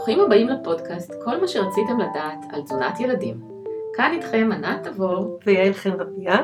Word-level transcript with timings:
ברוכים 0.00 0.20
הבאים 0.20 0.48
לפודקאסט, 0.48 1.14
כל 1.24 1.40
מה 1.40 1.48
שרציתם 1.48 2.00
לדעת 2.00 2.38
על 2.52 2.62
תזונת 2.62 3.00
ילדים. 3.00 3.40
כאן 3.94 4.10
איתכם 4.12 4.50
ענת 4.52 4.86
תבור 4.86 5.38
ויעל 5.46 5.72
חן 5.72 5.90
רביה, 5.90 6.36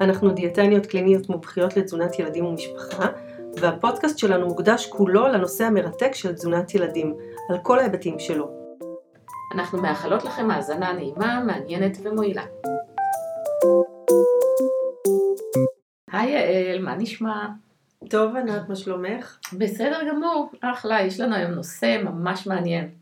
אנחנו 0.00 0.30
דיאטניות 0.30 0.86
קליניות 0.86 1.28
מומחיות 1.28 1.76
לתזונת 1.76 2.18
ילדים 2.18 2.44
ומשפחה, 2.44 3.06
והפודקאסט 3.56 4.18
שלנו 4.18 4.46
מוקדש 4.46 4.86
כולו 4.86 5.28
לנושא 5.28 5.64
המרתק 5.64 6.14
של 6.14 6.32
תזונת 6.32 6.74
ילדים, 6.74 7.14
על 7.50 7.58
כל 7.62 7.78
ההיבטים 7.78 8.18
שלו. 8.18 8.50
אנחנו 9.54 9.82
מאחלות 9.82 10.24
לכם 10.24 10.50
האזנה 10.50 10.92
נעימה, 10.92 11.44
מעניינת 11.46 11.96
ומועילה. 12.02 12.44
היי 16.12 16.30
יעל, 16.30 16.82
מה 16.82 16.94
נשמע? 16.94 17.46
טוב 18.10 18.36
ענת, 18.36 18.68
מה 18.68 18.76
שלומך? 18.76 19.38
בסדר 19.58 19.98
גמור, 20.10 20.50
אחלה, 20.60 21.00
יש 21.00 21.20
לנו 21.20 21.34
היום 21.34 21.50
נושא 21.50 22.02
ממש 22.04 22.46
מעניין. 22.46 23.01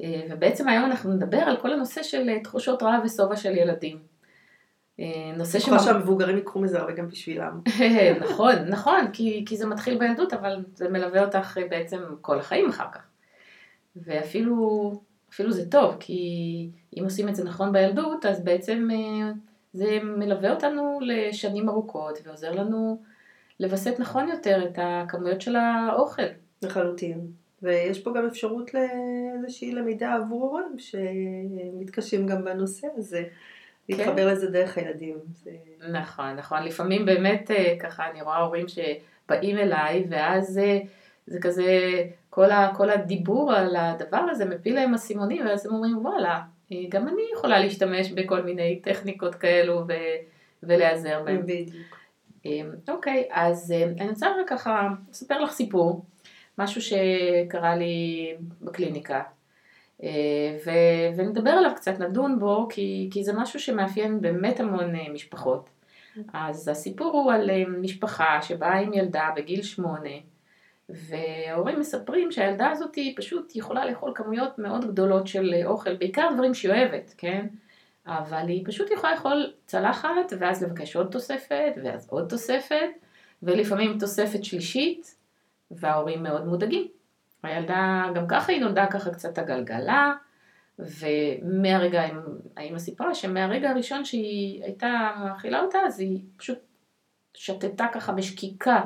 אה, 0.00 0.26
ובעצם 0.30 0.68
היום 0.68 0.84
אנחנו 0.84 1.12
נדבר 1.12 1.38
על 1.38 1.56
כל 1.56 1.72
הנושא 1.72 2.02
של 2.02 2.28
אה, 2.28 2.40
תחושות 2.40 2.82
רעב 2.82 3.04
ושובע 3.04 3.36
של 3.36 3.56
ילדים. 3.56 3.98
אה, 5.00 5.32
נושא 5.36 5.58
ש... 5.58 5.68
נכון 5.68 5.78
שהמבוגרים 5.78 6.36
ייקחו 6.36 6.60
מזה 6.60 6.80
הרבה 6.80 6.92
גם 6.92 7.08
בשבילם. 7.08 7.60
נכון, 8.24 8.54
נכון, 8.68 9.10
כי, 9.12 9.44
כי 9.48 9.56
זה 9.56 9.66
מתחיל 9.66 9.98
בילדות, 9.98 10.32
אבל 10.32 10.64
זה 10.74 10.88
מלווה 10.88 11.24
אותך 11.24 11.58
בעצם 11.70 11.98
כל 12.20 12.38
החיים 12.38 12.68
אחר 12.68 12.86
כך. 12.92 13.02
ואפילו 13.96 14.92
אפילו 15.30 15.52
זה 15.52 15.70
טוב, 15.70 15.96
כי 16.00 16.70
אם 16.98 17.04
עושים 17.04 17.28
את 17.28 17.36
זה 17.36 17.44
נכון 17.44 17.72
בילדות, 17.72 18.26
אז 18.26 18.44
בעצם 18.44 18.88
זה 19.72 19.98
מלווה 20.02 20.50
אותנו 20.50 20.98
לשנים 21.02 21.68
ארוכות 21.68 22.18
ועוזר 22.24 22.52
לנו 22.52 23.02
לווסת 23.60 23.94
נכון 23.98 24.28
יותר 24.28 24.64
את 24.66 24.78
הכמויות 24.82 25.40
של 25.40 25.56
האוכל. 25.56 26.22
לחלוטין. 26.62 27.43
ויש 27.64 28.02
פה 28.02 28.12
גם 28.16 28.26
אפשרות 28.26 28.70
לאיזושהי 28.74 29.72
למידה 29.72 30.14
עבור 30.14 30.42
הורים 30.42 30.78
שמתקשים 30.78 32.26
גם 32.26 32.44
בנושא 32.44 32.86
הזה. 32.96 33.24
כן. 33.88 33.94
להתחבר 33.96 34.32
לזה 34.32 34.50
דרך 34.50 34.78
הילדים. 34.78 35.18
זה... 35.32 35.50
נכון, 35.92 36.34
נכון. 36.36 36.62
לפעמים 36.62 37.06
באמת 37.06 37.50
אה, 37.50 37.74
ככה 37.80 38.10
אני 38.10 38.22
רואה 38.22 38.38
הורים 38.38 38.66
שבאים 38.68 39.58
אליי 39.58 40.04
ואז 40.10 40.58
אה, 40.58 40.78
זה 41.26 41.38
כזה, 41.40 41.64
כל, 42.30 42.50
ה, 42.50 42.72
כל 42.76 42.90
הדיבור 42.90 43.52
על 43.52 43.76
הדבר 43.76 44.24
הזה 44.30 44.44
מפיל 44.44 44.74
להם 44.74 44.94
אסימונים 44.94 45.46
ואז 45.46 45.66
הם 45.66 45.74
אומרים 45.74 46.06
וואלה, 46.06 46.40
אה, 46.72 46.76
גם 46.88 47.08
אני 47.08 47.22
יכולה 47.32 47.58
להשתמש 47.58 48.12
בכל 48.12 48.42
מיני 48.42 48.80
טכניקות 48.82 49.34
כאלו 49.34 49.84
ו, 49.88 49.92
ולהיעזר 50.62 51.22
בהם. 51.24 51.42
בדיוק. 51.42 51.96
אמ, 52.44 52.70
אוקיי, 52.88 53.28
אז 53.30 53.74
אני 54.00 54.08
רוצה 54.08 54.26
ככה 54.46 54.88
לספר 55.10 55.40
לך 55.40 55.52
סיפור, 55.52 56.04
משהו 56.58 56.80
שקרה 56.80 57.76
לי 57.76 58.34
בקליניקה, 58.62 59.22
אה, 60.02 60.08
ו- 60.66 61.16
ונדבר 61.16 61.50
עליו 61.50 61.70
קצת, 61.76 62.00
נדון 62.00 62.38
בו, 62.38 62.66
כי, 62.70 63.08
כי 63.12 63.24
זה 63.24 63.32
משהו 63.32 63.60
שמאפיין 63.60 64.20
באמת 64.20 64.60
המון 64.60 64.94
אה, 64.94 65.12
משפחות. 65.12 65.70
אז 66.32 66.68
הסיפור 66.68 67.12
הוא 67.12 67.32
על 67.32 67.50
אה, 67.50 67.64
משפחה 67.80 68.42
שבאה 68.42 68.78
עם 68.78 68.92
ילדה 68.92 69.30
בגיל 69.36 69.62
שמונה, 69.62 70.10
וההורים 70.88 71.80
מספרים 71.80 72.32
שהילדה 72.32 72.70
הזאת 72.70 72.98
פשוט 73.16 73.56
יכולה 73.56 73.84
לאכול 73.84 74.12
כמויות 74.14 74.58
מאוד 74.58 74.84
גדולות 74.84 75.26
של 75.26 75.54
אוכל, 75.64 75.94
בעיקר 75.96 76.28
דברים 76.34 76.54
שהיא 76.54 76.72
אוהבת, 76.72 77.14
כן? 77.18 77.46
אבל 78.06 78.48
היא 78.48 78.64
פשוט 78.66 78.90
יכולה 78.90 79.14
לאכול 79.14 79.52
צלחת, 79.66 80.32
ואז 80.38 80.62
לבקש 80.62 80.96
עוד 80.96 81.06
תוספת, 81.10 81.72
ואז 81.84 82.08
עוד 82.10 82.28
תוספת, 82.28 82.90
ולפעמים 83.42 83.98
תוספת 83.98 84.44
שלישית, 84.44 85.14
וההורים 85.76 86.22
מאוד 86.22 86.46
מודאגים. 86.46 86.88
הילדה, 87.42 88.04
גם 88.14 88.24
ככה 88.28 88.52
היא 88.52 88.60
נולדה 88.60 88.86
ככה 88.86 89.10
קצת 89.10 89.38
הגלגלה, 89.38 90.12
ומהרגע, 90.78 92.02
האמא 92.56 92.78
סיפרה 92.78 93.14
שמהרגע 93.14 93.70
הראשון 93.70 94.04
שהיא 94.04 94.64
הייתה 94.64 95.10
מאכילה 95.24 95.60
אותה, 95.60 95.78
אז 95.86 96.00
היא 96.00 96.20
פשוט 96.36 96.58
שתתה 97.34 97.86
ככה 97.92 98.12
בשקיקה 98.12 98.80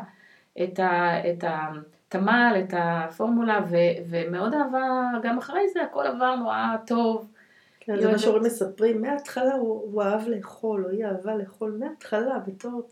את, 0.63 0.79
ה, 0.79 1.13
את 1.31 1.45
התמ"ל, 1.45 2.57
את 2.65 2.75
הפורמולה, 2.77 3.61
ו, 3.71 3.77
ומאוד 4.09 4.55
אהבה, 4.55 5.11
גם 5.23 5.39
אחרי 5.39 5.69
זה 5.69 5.83
הכל 5.83 6.07
עבר 6.07 6.35
נורא 6.35 6.77
טוב. 6.87 7.33
כן, 7.81 8.01
זה 8.01 8.13
מה 8.13 8.19
שהורים 8.19 8.43
מספרים, 8.43 9.03
מההתחלה 9.03 9.55
הוא, 9.55 9.93
הוא 9.93 10.03
אהב 10.03 10.29
לאכול, 10.29 10.85
או 10.85 10.91
היא 10.91 11.07
אהבה 11.07 11.35
לאכול, 11.35 11.77
מההתחלה, 11.81 12.39
בתור 12.47 12.83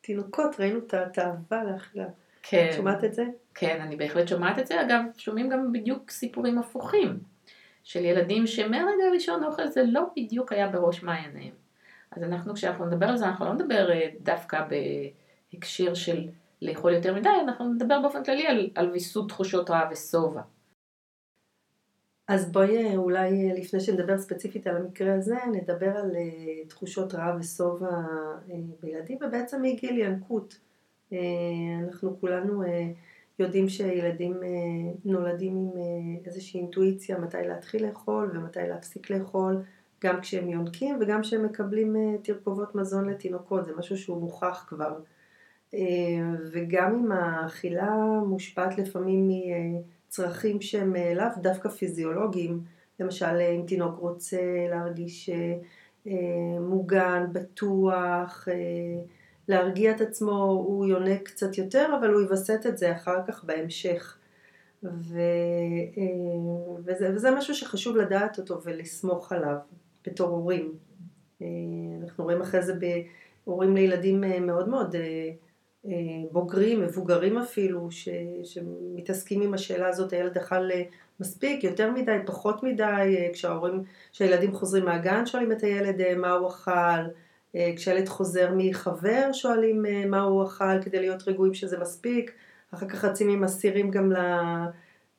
תינוקות 0.00 0.60
ראינו 0.60 0.78
את 0.78 1.18
האהבה 1.18 1.64
לאכילה. 1.64 2.06
כן. 2.48 2.70
שומעת 2.76 3.04
את 3.04 3.14
זה? 3.14 3.24
כן, 3.54 3.80
אני 3.80 3.96
בהחלט 3.96 4.28
שומעת 4.28 4.58
את 4.58 4.66
זה. 4.66 4.82
אגב, 4.82 5.00
שומעים 5.16 5.48
גם 5.48 5.72
בדיוק 5.72 6.10
סיפורים 6.10 6.58
הפוכים, 6.58 7.18
של 7.86 8.04
ילדים 8.04 8.46
שמהרגע 8.46 9.04
הראשון 9.10 9.42
האוכל 9.42 9.66
זה 9.66 9.82
לא 9.86 10.02
בדיוק 10.16 10.52
היה 10.52 10.68
בראש 10.68 11.02
מעייניהם. 11.02 11.54
אז 12.10 12.22
אנחנו, 12.22 12.54
כשאנחנו 12.54 12.86
נדבר 12.86 13.06
על 13.06 13.16
זה, 13.16 13.26
אנחנו 13.26 13.44
לא 13.44 13.54
נדבר 13.54 13.90
אה, 13.90 14.08
דווקא 14.20 14.64
בהקשר 15.52 15.94
של 15.94 16.28
לאכול 16.62 16.94
יותר 16.94 17.14
מדי, 17.14 17.28
אנחנו 17.42 17.72
נדבר 17.72 18.00
באופן 18.02 18.24
כללי 18.24 18.46
על, 18.46 18.70
על 18.74 18.90
ויסות 18.90 19.28
תחושות 19.28 19.70
רעב 19.70 19.88
ושובע. 19.92 20.40
אז 22.28 22.52
בואי 22.52 22.76
אה, 22.76 22.96
אולי 22.96 23.50
אה, 23.50 23.54
לפני 23.58 23.80
שנדבר 23.80 24.18
ספציפית 24.18 24.66
על 24.66 24.76
המקרה 24.76 25.14
הזה, 25.14 25.36
נדבר 25.52 25.96
על 25.96 26.10
תחושות 26.68 27.14
רעב 27.14 27.40
ושובע 27.40 27.90
בילדים 28.80 29.18
ובעצם 29.20 29.62
מגיל 29.62 29.98
ינקות. 29.98 30.65
Uh, 31.10 31.14
אנחנו 31.84 32.20
כולנו 32.20 32.62
uh, 32.62 32.66
יודעים 33.38 33.68
שילדים 33.68 34.32
uh, 34.32 34.98
נולדים 35.04 35.56
עם 35.56 35.70
איזושהי 36.24 36.60
אינטואיציה 36.60 37.18
מתי 37.18 37.36
להתחיל 37.46 37.86
לאכול 37.86 38.30
ומתי 38.34 38.68
להפסיק 38.68 39.10
לאכול, 39.10 39.62
גם 40.04 40.20
כשהם 40.20 40.48
יונקים 40.48 40.98
וגם 41.00 41.22
כשהם 41.22 41.44
מקבלים 41.44 41.96
תרכובות 42.22 42.74
מזון 42.74 43.08
לתינוקות, 43.08 43.64
זה 43.64 43.72
משהו 43.76 43.96
שהוא 43.96 44.20
מוכח 44.20 44.64
כבר. 44.68 44.98
וגם 46.52 46.94
אם 46.94 47.12
האכילה 47.12 47.94
מושפעת 48.26 48.78
לפעמים 48.78 49.28
מ... 49.28 49.30
Uh, 49.30 49.82
צרכים 50.16 50.60
שהם 50.60 50.96
אה, 50.96 51.14
לאו 51.14 51.42
דווקא 51.42 51.68
פיזיולוגיים, 51.68 52.60
למשל 53.00 53.26
אה, 53.26 53.50
אם 53.50 53.62
תינוק 53.66 53.98
רוצה 53.98 54.40
להרגיש 54.70 55.30
אה, 55.30 56.10
מוגן, 56.60 57.26
בטוח, 57.32 58.48
להרגיע 59.48 59.90
את 59.90 60.00
עצמו, 60.00 60.44
הוא 60.66 60.86
יונק 60.86 61.22
קצת 61.22 61.58
יותר, 61.58 61.96
אבל 62.00 62.10
הוא 62.10 62.20
יווסת 62.20 62.66
את 62.66 62.78
זה 62.78 62.92
אחר 62.92 63.18
כך 63.26 63.44
בהמשך. 63.44 64.18
ו, 64.82 65.18
וזה, 66.84 67.10
וזה 67.14 67.30
משהו 67.30 67.54
שחשוב 67.54 67.96
לדעת 67.96 68.38
אותו 68.38 68.60
ולסמוך 68.64 69.32
עליו 69.32 69.56
בתור 70.06 70.28
הורים. 70.28 70.74
אנחנו 72.02 72.24
רואים 72.24 72.40
אחרי 72.40 72.62
זה 72.62 72.72
בהורים 73.44 73.74
לילדים 73.74 74.20
מאוד 74.20 74.68
מאוד 74.68 74.96
אה, 75.86 76.22
בוגרים, 76.32 76.80
מבוגרים 76.80 77.38
אפילו, 77.38 77.90
ש, 77.90 78.08
שמתעסקים 78.44 79.42
עם 79.42 79.54
השאלה 79.54 79.88
הזאת, 79.88 80.12
הילד 80.12 80.36
אכל 80.36 80.70
אה, 80.70 80.82
מספיק, 81.20 81.64
יותר 81.64 81.90
מדי, 81.90 82.16
פחות 82.26 82.62
מדי, 82.62 82.82
אה, 82.84 83.28
כשההורים, 83.32 83.82
כשהילדים 84.12 84.54
חוזרים 84.54 84.84
מהגן 84.84 85.26
שואלים 85.26 85.52
את 85.52 85.62
הילד 85.62 86.14
מה 86.16 86.32
הוא 86.32 86.48
אכל, 86.48 87.02
כשהילד 87.76 88.08
חוזר 88.08 88.50
מחבר 88.56 89.32
שואלים 89.32 89.84
מה 90.06 90.20
הוא 90.20 90.44
אכל 90.44 90.82
כדי 90.82 91.00
להיות 91.00 91.28
רגועים 91.28 91.54
שזה 91.54 91.78
מספיק, 91.78 92.32
אחר 92.74 92.88
כך 92.88 93.04
רצים 93.04 93.28
עם 93.28 93.44
אסירים 93.44 93.90
גם 93.90 94.12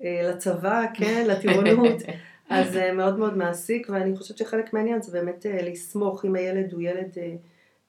לצבא, 0.01 0.85
כן, 0.93 1.25
לטירונות, 1.29 2.01
אז 2.49 2.73
זה 2.73 2.91
מאוד 2.91 3.19
מאוד 3.19 3.37
מעסיק, 3.37 3.87
ואני 3.89 4.17
חושבת 4.17 4.37
שחלק 4.37 4.73
מהעניין 4.73 5.01
זה 5.01 5.11
באמת 5.11 5.45
לסמוך 5.63 6.25
אם 6.25 6.35
הילד 6.35 6.73
הוא 6.73 6.81
ילד 6.81 7.17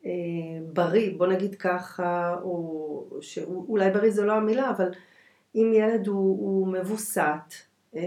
אה, 0.07 0.11
בריא, 0.73 1.11
בוא 1.17 1.27
נגיד 1.27 1.55
ככה, 1.55 2.37
או 2.43 3.05
שאולי 3.21 3.91
בריא 3.91 4.11
זו 4.11 4.25
לא 4.25 4.33
המילה, 4.33 4.71
אבל 4.71 4.91
אם 5.55 5.73
ילד 5.75 6.07
הוא, 6.07 6.17
הוא 6.17 6.69
מבוסת, 6.69 7.55
אה, 7.97 8.03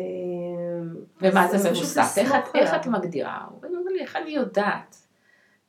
ומה 1.21 1.47
זה 1.47 1.71
מבוסת? 1.71 2.17
איך, 2.17 2.33
איך 2.55 2.73
את 2.73 2.87
מגדירה? 2.87 3.47
איך 3.99 4.15
אני 4.15 4.29
יודעת? 4.29 5.00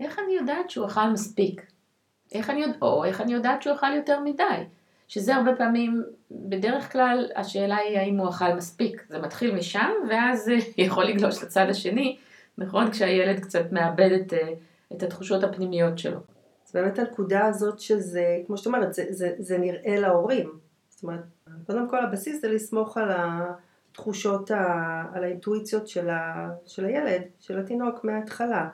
איך 0.01 0.19
אני 0.19 0.35
יודעת 0.37 0.71
שהוא 0.71 0.87
אכל 0.87 1.09
מספיק? 1.13 1.67
איך 2.33 2.51
אני, 2.51 2.61
יודע, 2.61 2.77
או 2.83 3.05
איך 3.05 3.21
אני 3.21 3.33
יודעת 3.33 3.63
שהוא 3.63 3.75
אכל 3.75 3.93
יותר 3.97 4.21
מדי? 4.21 4.65
שזה 5.09 5.35
הרבה 5.35 5.57
פעמים, 5.57 6.03
בדרך 6.31 6.93
כלל 6.93 7.31
השאלה 7.37 7.77
היא 7.77 7.99
האם 7.99 8.19
הוא 8.19 8.29
אכל 8.29 8.55
מספיק. 8.55 9.05
זה 9.09 9.19
מתחיל 9.19 9.55
משם, 9.55 9.91
ואז 10.11 10.45
זה 10.45 10.57
יכול 10.83 11.05
לגלוש 11.05 11.43
לצד 11.43 11.67
השני, 11.71 12.17
נכון? 12.59 12.91
כשהילד 12.91 13.41
קצת 13.41 13.73
מאבד 13.73 14.11
את... 14.13 14.33
אה, 14.33 14.53
את 14.97 15.03
התחושות 15.03 15.45
הפנימיות 15.45 15.99
שלו. 15.99 16.21
אז 16.67 16.73
באמת 16.75 16.99
הנקודה 16.99 17.47
הזאת 17.47 17.81
שזה, 17.81 18.39
כמו 18.47 18.57
שאת 18.57 18.67
אומרת, 18.67 18.95
זה, 18.95 19.05
זה, 19.11 19.35
זה 19.39 19.59
נראה 19.59 20.01
להורים. 20.01 20.59
זאת 20.89 21.03
אומרת, 21.03 21.21
קודם 21.67 21.89
כל 21.89 22.05
הבסיס 22.05 22.41
זה 22.41 22.49
לסמוך 22.49 22.97
על 22.97 23.11
התחושות, 23.13 24.51
ה, 24.51 25.03
על 25.13 25.25
האינטואיציות 25.25 25.89
של, 25.89 26.11
ה, 26.11 26.51
של 26.67 26.85
הילד, 26.85 27.23
של 27.41 27.59
התינוק 27.59 28.05
מההתחלה. 28.05 28.69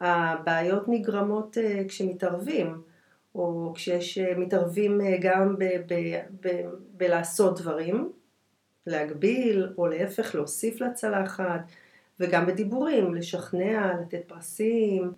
הבעיות 0.00 0.88
נגרמות 0.88 1.56
uh, 1.56 1.88
כשמתערבים, 1.88 2.82
או 3.34 3.72
כשיש 3.74 4.18
uh, 4.18 4.38
מתערבים 4.38 5.00
uh, 5.00 5.04
גם 5.20 5.56
ב, 5.58 5.64
ב, 5.64 5.94
ב, 6.40 6.48
בלעשות 6.92 7.60
דברים, 7.60 8.12
להגביל, 8.86 9.72
או 9.78 9.86
להפך 9.86 10.34
להוסיף 10.34 10.80
לצלחת, 10.80 11.60
וגם 12.20 12.46
בדיבורים, 12.46 13.14
לשכנע, 13.14 13.92
לתת 14.00 14.22
פרסים, 14.26 15.12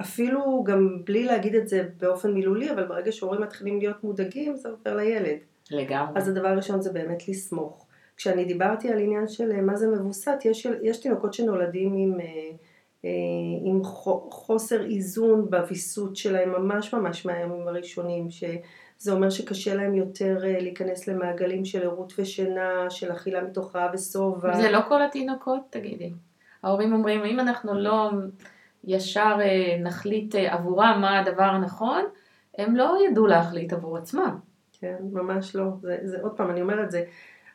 אפילו 0.00 0.64
גם 0.66 1.04
בלי 1.04 1.24
להגיד 1.24 1.54
את 1.54 1.68
זה 1.68 1.88
באופן 1.98 2.32
מילולי, 2.32 2.70
אבל 2.70 2.86
ברגע 2.86 3.12
שהורים 3.12 3.40
מתחילים 3.40 3.78
להיות 3.78 4.04
מודאגים, 4.04 4.56
זה 4.56 4.68
עובר 4.68 4.96
לילד. 4.96 5.38
לגמרי. 5.70 6.20
אז 6.20 6.28
הדבר 6.28 6.48
הראשון 6.48 6.80
זה 6.80 6.92
באמת 6.92 7.28
לסמוך. 7.28 7.86
כשאני 8.16 8.44
דיברתי 8.44 8.88
על 8.88 8.98
עניין 8.98 9.28
של 9.28 9.52
אה, 9.52 9.60
מה 9.60 9.76
זה 9.76 9.88
מבוסת, 9.88 10.38
יש, 10.44 10.66
יש 10.82 11.00
תינוקות 11.00 11.34
שנולדים 11.34 11.94
עם, 11.94 12.20
אה, 12.20 12.24
אה, 12.26 12.50
עם 13.64 13.84
חוסר 14.30 14.84
איזון 14.84 15.50
בוויסות 15.50 16.16
שלהם 16.16 16.52
ממש 16.52 16.94
ממש 16.94 17.26
מהימים 17.26 17.68
הראשונים, 17.68 18.30
שזה 18.30 19.12
אומר 19.12 19.30
שקשה 19.30 19.74
להם 19.74 19.94
יותר 19.94 20.38
להיכנס 20.42 21.08
למעגלים 21.08 21.64
של 21.64 21.82
ערות 21.82 22.12
ושינה, 22.18 22.90
של 22.90 23.12
אכילה 23.12 23.42
מתוך 23.42 23.76
רעב 23.76 23.90
ושובע. 23.94 24.56
זה 24.56 24.70
לא 24.70 24.80
כל 24.88 25.02
התינוקות, 25.02 25.60
תגידי. 25.70 26.12
ההורים 26.62 26.92
אומרים, 26.92 27.24
אם 27.24 27.40
אנחנו 27.40 27.74
לא 27.74 28.10
ישר 28.84 29.38
נחליט 29.82 30.34
עבורם 30.34 30.98
מה 31.00 31.18
הדבר 31.18 31.42
הנכון, 31.42 32.04
הם 32.58 32.76
לא 32.76 32.96
ידעו 33.08 33.26
להחליט 33.26 33.72
עבור 33.72 33.96
עצמם. 33.96 34.38
כן, 34.80 34.96
ממש 35.12 35.56
לא. 35.56 35.64
זה, 35.82 35.98
זה 36.02 36.18
עוד 36.22 36.32
פעם, 36.36 36.50
אני 36.50 36.62
אומרת, 36.62 36.90
זה, 36.90 37.04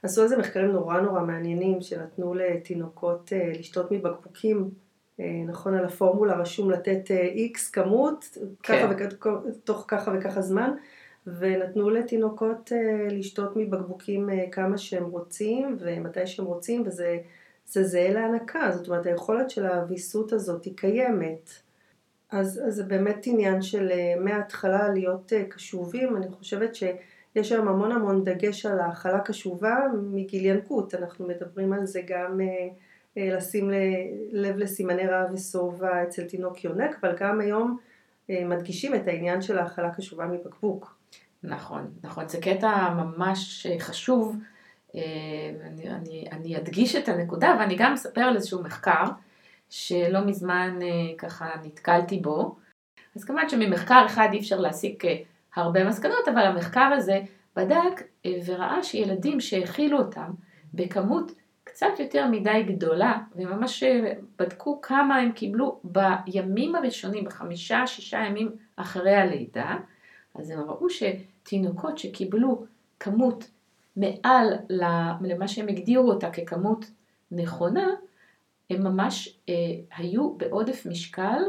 עשו 0.03 0.23
איזה 0.23 0.37
מחקרים 0.37 0.71
נורא 0.71 1.01
נורא 1.01 1.21
מעניינים 1.21 1.81
שנתנו 1.81 2.33
לתינוקות 2.33 3.33
אה, 3.33 3.51
לשתות 3.59 3.91
מבקבוקים, 3.91 4.57
אה, 4.57 4.84
נכון, 5.47 5.73
על 5.73 5.85
הפורמולה 5.85 6.37
רשום 6.37 6.71
לתת 6.71 7.11
איקס 7.11 7.67
אה, 7.67 7.83
כמות, 7.83 8.37
כן. 8.63 8.87
ככה 8.87 9.07
וכ... 9.19 9.27
תוך 9.63 9.85
ככה 9.87 10.11
וככה 10.17 10.41
זמן, 10.41 10.71
ונתנו 11.27 11.89
לתינוקות 11.89 12.71
לשתות 13.09 13.55
מבקבוקים 13.55 14.29
כמה 14.51 14.77
שהם 14.77 15.05
רוצים 15.05 15.77
ומתי 15.79 16.27
שהם 16.27 16.45
רוצים, 16.45 16.83
וזה 16.85 17.17
זהה 17.65 18.13
להנקה, 18.13 18.71
זאת 18.71 18.87
אומרת 18.87 19.05
היכולת 19.05 19.49
של 19.49 19.65
הוויסות 19.65 20.33
הזאת 20.33 20.65
היא 20.65 20.77
קיימת. 20.77 21.49
אז, 22.31 22.61
אז 22.67 22.75
זה 22.75 22.83
באמת 22.83 23.27
עניין 23.27 23.61
של 23.61 23.91
מההתחלה 24.19 24.89
להיות 24.89 25.33
קשובים, 25.49 26.17
אני 26.17 26.31
חושבת 26.31 26.75
ש... 26.75 26.83
יש 27.35 27.51
היום 27.51 27.67
המון 27.67 27.91
המון 27.91 28.23
דגש 28.23 28.65
על 28.65 28.79
האכלה 28.79 29.19
קשובה 29.19 29.77
מגיל 30.11 30.45
ינקות, 30.45 30.95
אנחנו 30.95 31.27
מדברים 31.27 31.73
על 31.73 31.85
זה 31.85 32.01
גם 32.07 32.41
אה, 32.41 32.45
אה, 32.45 32.69
לשים 33.17 33.71
לב 34.31 34.57
לסימני 34.57 35.07
רעב 35.07 35.33
ושובע 35.33 36.03
אצל 36.03 36.23
תינוק 36.23 36.63
יונק, 36.63 36.97
אבל 37.01 37.15
גם 37.19 37.41
היום 37.41 37.77
אה, 38.29 38.45
מדגישים 38.45 38.95
את 38.95 39.07
העניין 39.07 39.41
של 39.41 39.57
האכלה 39.57 39.93
קשובה 39.93 40.25
מבקבוק. 40.25 40.95
נכון, 41.43 41.91
נכון, 42.03 42.27
זה 42.27 42.37
קטע 42.41 42.93
ממש 42.93 43.67
חשוב, 43.79 44.37
אני, 45.63 45.89
אני, 45.89 46.25
אני 46.31 46.57
אדגיש 46.57 46.95
את 46.95 47.09
הנקודה 47.09 47.55
ואני 47.59 47.75
גם 47.77 47.93
אספר 47.93 48.21
על 48.21 48.35
איזשהו 48.35 48.63
מחקר 48.63 49.03
שלא 49.69 50.25
מזמן 50.25 50.79
ככה 51.17 51.49
נתקלתי 51.63 52.19
בו, 52.19 52.55
אז 53.15 53.23
כמובן 53.23 53.49
שממחקר 53.49 54.03
אחד 54.05 54.27
אי 54.33 54.39
אפשר 54.39 54.59
להסיק 54.59 55.03
הרבה 55.55 55.83
מסקנות, 55.83 56.27
אבל 56.33 56.41
המחקר 56.41 56.89
הזה 56.93 57.19
בדק 57.55 58.03
אה, 58.25 58.31
וראה 58.45 58.83
שילדים 58.83 59.39
שהאכילו 59.39 59.97
אותם 59.97 60.31
בכמות 60.73 61.31
קצת 61.65 61.99
יותר 61.99 62.27
מדי 62.27 62.63
גדולה, 62.67 63.17
וממש 63.35 63.83
אה, 63.83 64.13
בדקו 64.39 64.81
כמה 64.81 65.15
הם 65.15 65.31
קיבלו 65.31 65.79
בימים 65.83 66.75
הראשונים, 66.75 67.25
בחמישה, 67.25 67.87
שישה 67.87 68.17
ימים 68.17 68.51
אחרי 68.75 69.15
הלידה, 69.15 69.77
אז 70.35 70.49
הם 70.49 70.59
ראו 70.59 70.87
שתינוקות 70.89 71.97
שקיבלו 71.97 72.65
כמות 72.99 73.49
מעל 73.95 74.53
למה 75.21 75.47
שהם 75.47 75.67
הגדירו 75.67 76.11
אותה 76.11 76.29
ככמות 76.29 76.85
נכונה, 77.31 77.87
הם 78.69 78.83
ממש 78.83 79.39
אה, 79.49 79.53
היו 79.97 80.33
בעודף 80.33 80.85
משקל 80.85 81.41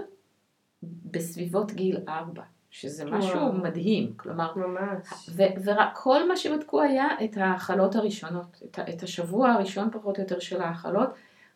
בסביבות 0.83 1.73
גיל 1.73 1.99
ארבע. 2.09 2.43
שזה 2.81 3.05
משהו 3.05 3.37
וואו. 3.37 3.53
מדהים, 3.53 4.13
כלומר, 4.17 4.53
ממש, 4.57 5.31
וכל 5.35 6.29
מה 6.29 6.37
שבדקו 6.37 6.83
היה 6.83 7.09
את 7.25 7.37
ההאכלות 7.37 7.97
הראשונות, 7.97 8.63
את, 8.65 8.79
את 8.79 9.03
השבוע 9.03 9.51
הראשון 9.51 9.91
פחות 9.93 10.17
או 10.17 10.23
יותר 10.23 10.39
של 10.39 10.63
ההאכלות, 10.63 11.09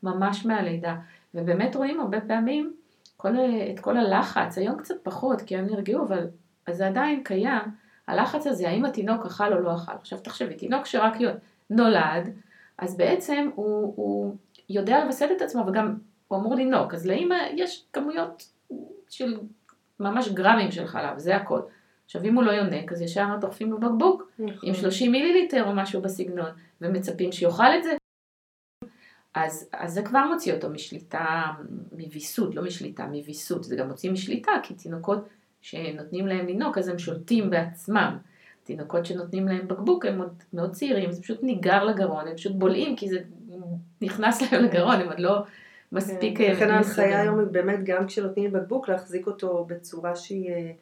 ממש 0.03 0.47
מהלידה, 0.47 0.97
ובאמת 1.35 1.77
רואים 1.77 2.01
הרבה 2.01 2.21
פעמים 2.21 2.75
כל, 3.17 3.35
את 3.75 3.81
כל 3.81 3.97
הלחץ, 3.97 4.59
היום 4.59 4.79
קצת 4.79 4.95
פחות, 5.03 5.43
כי 5.43 5.57
הם 5.57 5.67
נרגעו, 5.67 6.05
אבל 6.05 6.27
זה 6.71 6.87
עדיין 6.87 7.25
קיים, 7.25 7.63
הלחץ 8.07 8.47
הזה, 8.47 8.69
האם 8.69 8.85
התינוק 8.85 9.27
אכל 9.27 9.53
או 9.53 9.61
לא 9.61 9.75
אכל. 9.75 9.93
עכשיו 9.93 10.19
תחשבי, 10.19 10.55
תינוק 10.55 10.87
שרק 10.87 11.15
נולד, 11.71 12.29
אז 12.79 12.97
בעצם 12.97 13.51
הוא, 13.55 13.93
הוא 13.97 14.35
יודע 14.69 15.05
לווסת 15.05 15.29
את 15.37 15.43
עצמו 15.43 15.67
וגם 15.67 15.97
הוא 16.29 16.39
אמור 16.39 16.55
לנהוג, 16.55 16.95
אז 16.95 17.07
לאמא 17.07 17.37
יש 17.57 17.85
כמויות 17.93 18.47
של 19.09 19.39
ממש 20.01 20.29
גרמים 20.29 20.71
של 20.71 20.87
חלב, 20.87 21.19
זה 21.19 21.37
הכל. 21.37 21.61
עכשיו 22.05 22.25
אם 22.25 22.35
הוא 22.35 22.45
לא 22.45 22.51
יונק, 22.51 22.93
אז 22.93 23.03
ישר 23.03 23.27
דוחפים 23.41 23.71
לו 23.71 23.81
בקבוק 23.81 24.31
נכון. 24.39 24.69
עם 24.69 24.75
30 24.75 25.13
מיליליטר 25.13 25.65
או 25.65 25.75
משהו 25.75 26.03
בסגנון, 26.03 26.51
ומצפים 26.81 27.33
שיאכל 27.33 27.75
את 27.79 27.83
זה. 27.83 27.97
אז, 29.35 29.69
אז 29.73 29.95
זה 29.95 30.03
כבר 30.03 30.25
מוציא 30.33 30.55
אותו 30.55 30.71
משליטה, 30.71 31.45
מוויסות, 31.93 32.55
לא 32.55 32.63
משליטה, 32.63 33.07
מוויסות, 33.07 33.65
זה 33.65 33.77
גם 33.77 33.89
מוציא 33.89 34.11
משליטה, 34.11 34.53
כי 34.63 34.75
תינוקות 34.75 35.29
שנותנים 35.61 36.27
להם 36.27 36.47
לנהוג, 36.47 36.79
אז 36.79 36.89
הם 36.89 36.99
שולטים 36.99 37.51
בעצמם. 37.51 38.19
תינוקות 38.65 39.07
שנותנים 39.07 39.49
להם 39.49 39.69
בקבוק 39.69 40.07
הם 40.07 40.19
עוד 40.19 40.43
מאוד 40.53 40.73
צעירים, 40.73 41.13
זה 41.13 41.23
פשוט 41.23 41.43
ניגר 41.43 41.85
לגרון, 41.85 42.29
הם 42.29 42.37
פשוט 42.37 42.53
בולעים 42.53 42.97
כי 42.97 43.09
זה 43.09 43.19
נכנס 44.01 44.53
להם 44.53 44.65
לגרון, 44.65 45.01
הם 45.01 45.09
עוד 45.09 45.21
לא 45.21 45.43
מספיק... 45.93 46.39
כן, 46.39 46.53
לכן 46.53 46.71
ההנחיה 46.71 47.21
היום 47.21 47.39
היא 47.39 47.47
באמת 47.47 47.85
גם 47.85 48.07
כשנותנים 48.07 48.53
בקבוק 48.53 48.89
להחזיק 48.89 49.27
אותו 49.27 49.65
בצורה 49.69 50.17
שהיא 50.17 50.51
אה, 50.51 50.55
אה, 50.55 50.61
אה, 50.61 50.73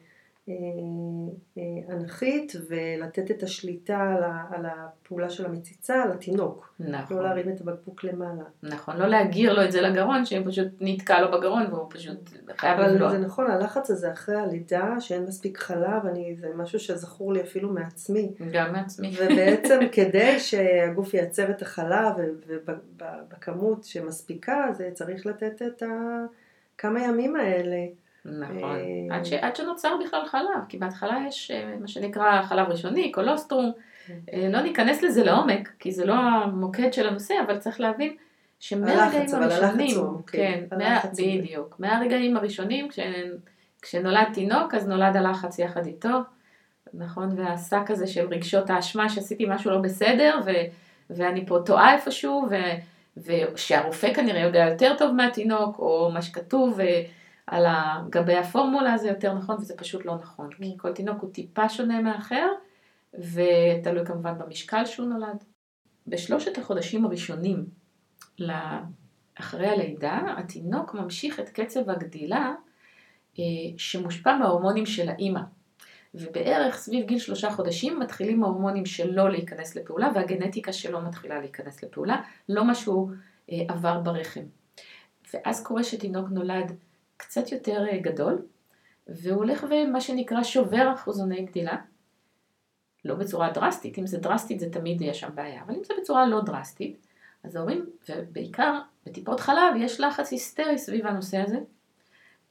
אנכית 1.89 2.53
ולתת 2.69 3.31
את 3.31 3.43
השליטה 3.43 4.15
על 4.51 4.65
הפעולה 4.65 5.29
של 5.29 5.45
המציצה 5.45 6.05
לתינוק. 6.05 6.73
נכון. 6.79 7.17
לא 7.17 7.23
להרים 7.23 7.49
את 7.49 7.61
הבקבוק 7.61 8.03
למעלה. 8.03 8.43
נכון, 8.63 8.97
לא 8.97 9.07
להגיר 9.07 9.53
לו 9.53 9.63
את 9.63 9.71
זה 9.71 9.81
לגרון, 9.81 10.25
שפשוט 10.25 10.67
נתקע 10.79 11.21
לו 11.21 11.31
בגרון 11.31 11.65
והוא 11.69 11.87
פשוט 11.89 12.29
חייב 12.57 12.79
לבלוע. 12.79 13.09
אבל 13.09 13.17
זה 13.17 13.25
נכון, 13.25 13.51
הלחץ 13.51 13.91
הזה 13.91 14.11
אחרי 14.11 14.35
הלידה, 14.35 14.95
שאין 14.99 15.25
מספיק 15.25 15.57
חלב, 15.57 16.05
אני, 16.05 16.35
זה 16.39 16.47
משהו 16.55 16.79
שזכור 16.79 17.33
לי 17.33 17.41
אפילו 17.41 17.69
מעצמי. 17.69 18.31
גם 18.51 18.73
מעצמי. 18.73 19.15
ובעצם 19.21 19.79
כדי 19.95 20.39
שהגוף 20.39 21.13
ייצר 21.13 21.51
את 21.51 21.61
החלב 21.61 22.13
ובכמות 22.47 23.83
שמספיקה, 23.83 24.67
זה 24.77 24.89
צריך 24.93 25.25
לתת 25.25 25.61
את 25.61 25.83
הכמה 26.75 27.03
ימים 27.03 27.35
האלה. 27.35 27.77
נכון, 28.25 28.75
אה, 29.11 29.15
עד, 29.15 29.25
ש, 29.25 29.33
עד 29.33 29.55
שנוצר 29.55 29.97
בכלל 30.05 30.25
חלב, 30.25 30.65
כי 30.69 30.77
בהתחלה 30.77 31.17
יש 31.27 31.51
אה, 31.51 31.75
מה 31.81 31.87
שנקרא 31.87 32.41
חלב 32.41 32.67
ראשוני, 32.69 33.11
קולוסטרום, 33.11 33.71
כן. 34.07 34.13
אה, 34.33 34.49
לא 34.49 34.61
ניכנס 34.61 35.01
לזה 35.01 35.23
לעומק, 35.23 35.69
כי 35.79 35.91
זה 35.91 36.05
לא 36.05 36.13
המוקד 36.13 36.93
של 36.93 37.07
הנושא, 37.07 37.33
אבל 37.45 37.57
צריך 37.57 37.79
להבין 37.79 38.15
שמהרגעים 38.59 39.35
הראשונים, 39.35 39.97
כן, 40.27 40.63
מה, 40.77 40.99
בדיוק, 41.13 41.75
מהרגעים 41.79 42.37
הראשונים, 42.37 42.89
כש, 42.89 42.99
כשנולד 43.81 44.27
תינוק, 44.33 44.73
אז 44.73 44.87
נולד 44.87 45.15
הלחץ 45.15 45.59
יחד 45.59 45.85
איתו, 45.85 46.19
נכון, 46.93 47.29
והשק 47.35 47.91
הזה 47.91 48.07
של 48.07 48.27
רגשות 48.27 48.69
האשמה 48.69 49.09
שעשיתי 49.09 49.45
משהו 49.49 49.71
לא 49.71 49.77
בסדר, 49.77 50.39
ו, 50.45 50.51
ואני 51.09 51.45
פה 51.45 51.59
טועה 51.65 51.93
איפשהו, 51.93 52.47
ו, 52.49 52.55
ושהרופא 53.17 54.13
כנראה 54.13 54.41
יודע 54.41 54.59
יותר 54.69 54.95
טוב 54.97 55.11
מהתינוק, 55.11 55.79
או 55.79 56.11
מה 56.13 56.21
שכתוב, 56.21 56.79
על 57.49 57.65
גבי 58.09 58.35
הפורמולה 58.35 58.97
זה 58.97 59.09
יותר 59.09 59.33
נכון 59.33 59.55
וזה 59.55 59.77
פשוט 59.77 60.05
לא 60.05 60.15
נכון, 60.15 60.49
כי 60.57 60.77
כל 60.77 60.93
תינוק 60.93 61.21
הוא 61.21 61.31
טיפה 61.31 61.69
שונה 61.69 62.01
מאחר 62.01 62.47
ותלוי 63.13 64.05
כמובן 64.05 64.37
במשקל 64.37 64.85
שהוא 64.85 65.07
נולד. 65.07 65.43
בשלושת 66.07 66.57
החודשים 66.57 67.05
הראשונים 67.05 67.65
אחרי 69.35 69.67
הלידה, 69.67 70.19
התינוק 70.37 70.93
ממשיך 70.93 71.39
את 71.39 71.49
קצב 71.49 71.89
הגדילה 71.89 72.53
אה, 73.39 73.43
שמושפע 73.77 74.37
מההורמונים 74.37 74.85
של 74.85 75.09
האימא. 75.09 75.41
ובערך 76.13 76.75
סביב 76.75 77.05
גיל 77.05 77.19
שלושה 77.19 77.51
חודשים 77.51 77.99
מתחילים 77.99 78.43
ההורמונים 78.43 78.85
שלו 78.85 79.27
להיכנס 79.27 79.75
לפעולה 79.75 80.11
והגנטיקה 80.15 80.73
שלו 80.73 81.01
מתחילה 81.01 81.39
להיכנס 81.39 81.83
לפעולה, 81.83 82.21
לא 82.49 82.65
מה 82.65 82.75
שהוא 82.75 83.11
אה, 83.51 83.57
עבר 83.67 83.99
ברחם. 83.99 84.43
ואז 85.33 85.63
קורה 85.63 85.83
שתינוק 85.83 86.29
נולד 86.29 86.71
קצת 87.19 87.51
יותר 87.51 87.85
אה, 87.87 87.97
גדול, 87.97 88.41
והוא 89.07 89.37
הולך 89.37 89.65
ומה 89.69 90.01
שנקרא 90.01 90.43
שובר 90.43 90.93
אחוזוני 90.93 91.41
גדילה. 91.41 91.77
לא 93.05 93.15
בצורה 93.15 93.51
דרסטית, 93.51 93.97
אם 93.97 94.07
זה 94.07 94.17
דרסטית 94.17 94.59
זה 94.59 94.69
תמיד 94.71 95.01
יש 95.01 95.19
שם 95.19 95.29
בעיה, 95.35 95.61
אבל 95.61 95.75
אם 95.75 95.83
זה 95.83 95.93
בצורה 96.01 96.27
לא 96.27 96.41
דרסטית, 96.41 96.97
אז 97.43 97.55
ההורים, 97.55 97.85
ובעיקר 98.09 98.79
בטיפות 99.05 99.39
חלב, 99.39 99.75
יש 99.77 99.99
לחץ 99.99 100.31
היסטרי 100.31 100.77
סביב 100.77 101.07
הנושא 101.07 101.37
הזה, 101.37 101.57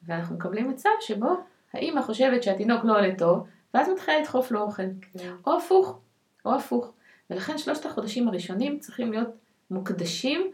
ואנחנו 0.02 0.36
מקבלים 0.36 0.70
מצב 0.70 0.90
שבו 1.00 1.28
האימא 1.72 2.02
חושבת 2.02 2.42
שהתינוק 2.42 2.84
לא 2.84 2.98
עולה 2.98 3.14
טוב, 3.18 3.46
ואז 3.74 3.88
מתחילה 3.88 4.20
לדחוף 4.20 4.50
לו 4.50 4.60
אוכל, 4.60 4.82
כן. 5.12 5.34
או 5.46 5.56
הפוך, 5.56 5.98
או 6.44 6.54
הפוך. 6.54 6.92
ולכן 7.30 7.58
שלושת 7.58 7.86
החודשים 7.86 8.28
הראשונים 8.28 8.78
צריכים 8.78 9.12
להיות 9.12 9.28
מוקדשים 9.70 10.50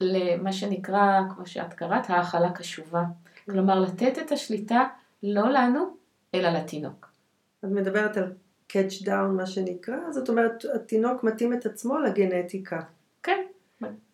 למה 0.00 0.52
שנקרא, 0.52 1.20
כמו 1.34 1.46
שאת 1.46 1.72
קראת, 1.72 2.10
האכלה 2.10 2.52
קשובה. 2.52 3.02
כלומר, 3.50 3.80
לתת 3.80 4.18
את 4.18 4.32
השליטה 4.32 4.84
לא 5.22 5.48
לנו, 5.50 5.96
אלא 6.34 6.48
לתינוק. 6.48 7.10
את 7.64 7.68
מדברת 7.70 8.16
על 8.16 8.32
catch 8.72 9.02
down, 9.04 9.28
מה 9.36 9.46
שנקרא, 9.46 9.96
זאת 10.10 10.28
אומרת, 10.28 10.64
התינוק 10.74 11.24
מתאים 11.24 11.52
את 11.52 11.66
עצמו 11.66 11.98
לגנטיקה. 11.98 12.80
כן, 13.22 13.42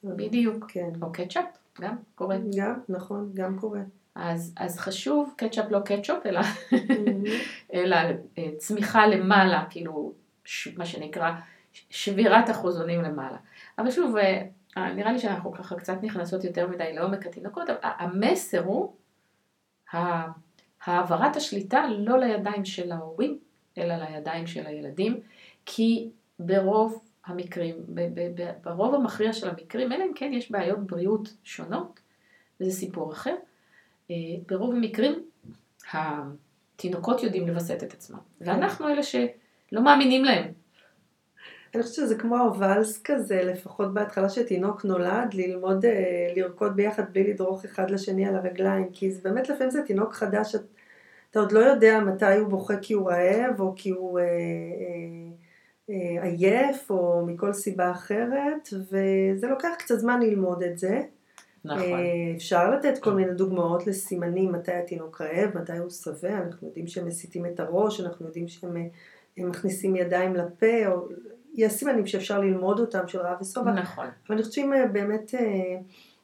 בדיוק. 0.04 0.64
כן. 0.68 0.90
או 1.02 1.12
קטשאפ, 1.12 1.44
גם 1.80 1.96
קורה. 2.14 2.36
גם, 2.56 2.74
נכון, 2.88 3.30
גם 3.34 3.58
קורה. 3.58 3.80
אז, 4.14 4.54
אז 4.56 4.78
חשוב, 4.78 5.34
קטשאפ 5.36 5.70
לא 5.70 5.80
קטשופ, 5.80 6.26
אלא, 6.26 6.40
Mhm. 6.40 6.74
אלא 7.74 7.96
אה, 8.38 8.50
צמיחה 8.58 9.06
למעלה, 9.06 9.64
כאילו, 9.70 10.12
ש, 10.44 10.68
מה 10.76 10.86
שנקרא, 10.86 11.30
שבירת 11.90 12.50
אחוזונים 12.50 13.02
למעלה. 13.02 13.36
אבל 13.78 13.90
שוב, 13.90 14.16
אה, 14.16 14.92
נראה 14.94 15.12
לי 15.12 15.18
שאנחנו 15.18 15.52
ככה 15.52 15.76
קצת 15.76 15.96
נכנסות 16.02 16.44
יותר 16.44 16.68
מדי 16.68 16.92
לעומק 16.92 17.26
התינוקות, 17.26 17.70
אבל 17.70 17.78
המסר 17.82 18.64
הוא 18.64 18.92
העברת 20.84 21.36
השליטה 21.36 21.86
לא 21.88 22.18
לידיים 22.18 22.64
של 22.64 22.92
ההורים, 22.92 23.38
אלא 23.78 23.94
לידיים 23.94 24.46
של 24.46 24.66
הילדים, 24.66 25.20
כי 25.66 26.08
ברוב 26.38 27.04
המקרים, 27.26 27.76
ברוב 28.64 28.94
המכריע 28.94 29.32
של 29.32 29.48
המקרים, 29.48 29.92
אלא 29.92 30.04
אם 30.04 30.12
כן 30.14 30.32
יש 30.32 30.50
בעיות 30.50 30.86
בריאות 30.86 31.34
שונות, 31.44 32.00
וזה 32.60 32.70
סיפור 32.70 33.12
אחר, 33.12 33.34
אה, 34.10 34.16
ברוב 34.48 34.74
המקרים 34.74 35.22
התינוקות 35.92 37.22
יודעים 37.22 37.48
לווסת 37.48 37.82
את 37.82 37.92
עצמם, 37.92 38.18
ואנחנו 38.40 38.88
אלה 38.88 39.02
שלא 39.02 39.82
מאמינים 39.82 40.24
להם. 40.24 40.61
אני 41.74 41.82
חושבת 41.82 41.94
שזה 42.06 42.14
כמו 42.14 42.38
הוואלס 42.38 43.02
כזה, 43.02 43.42
לפחות 43.42 43.94
בהתחלה 43.94 44.28
שתינוק 44.28 44.84
נולד, 44.84 45.34
ללמוד 45.34 45.84
אה, 45.84 46.32
לרקוד 46.36 46.76
ביחד 46.76 47.02
בלי 47.12 47.32
לדרוך 47.32 47.64
אחד 47.64 47.90
לשני 47.90 48.26
על 48.26 48.36
הרגליים, 48.36 48.88
כי 48.92 49.10
זה 49.10 49.20
באמת 49.24 49.48
לפעמים 49.48 49.70
זה 49.70 49.82
תינוק 49.82 50.12
חדש, 50.14 50.54
את- 50.54 50.60
אתה 51.30 51.40
עוד 51.40 51.52
לא 51.52 51.60
יודע 51.60 52.00
מתי 52.00 52.34
הוא 52.36 52.48
בוכה 52.48 52.76
כי 52.82 52.94
הוא 52.94 53.10
רעב, 53.10 53.60
או 53.60 53.72
כי 53.76 53.90
הוא 53.90 54.18
אה, 54.18 54.24
אה, 54.24 54.28
אה, 55.90 56.22
עייף, 56.22 56.90
או 56.90 57.26
מכל 57.26 57.52
סיבה 57.52 57.90
אחרת, 57.90 58.68
וזה 58.72 59.46
לוקח 59.46 59.70
קצת 59.78 59.98
זמן 59.98 60.20
ללמוד 60.22 60.62
את 60.62 60.78
זה. 60.78 61.02
נכון. 61.64 61.78
אה, 61.80 62.32
אפשר 62.36 62.70
לתת 62.70 62.98
כל 62.98 63.12
מיני 63.12 63.34
דוגמאות 63.34 63.86
לסימנים 63.86 64.52
מתי 64.52 64.72
התינוק 64.72 65.20
רעב, 65.20 65.58
מתי 65.58 65.78
הוא 65.78 65.90
שבע, 65.90 66.38
אנחנו 66.38 66.68
יודעים 66.68 66.86
שהם 66.86 67.06
מסיטים 67.06 67.46
את 67.46 67.60
הראש, 67.60 68.00
אנחנו 68.00 68.26
יודעים 68.26 68.48
שהם 68.48 68.76
אה, 68.76 68.82
מכניסים 69.44 69.96
ידיים 69.96 70.34
לפה, 70.34 70.86
או 70.86 71.08
יש 71.54 71.72
סימנים 71.72 72.06
שאפשר 72.06 72.40
ללמוד 72.40 72.80
אותם 72.80 73.08
של 73.08 73.18
רעב 73.18 73.42
ושובע, 73.42 73.72
נכון. 73.72 74.04
אבל 74.04 74.36
אני 74.36 74.42
חושבת 74.42 74.54
שאם 74.54 74.72
אה, 74.72 74.86
באמת 74.86 75.34
אה, 75.34 75.76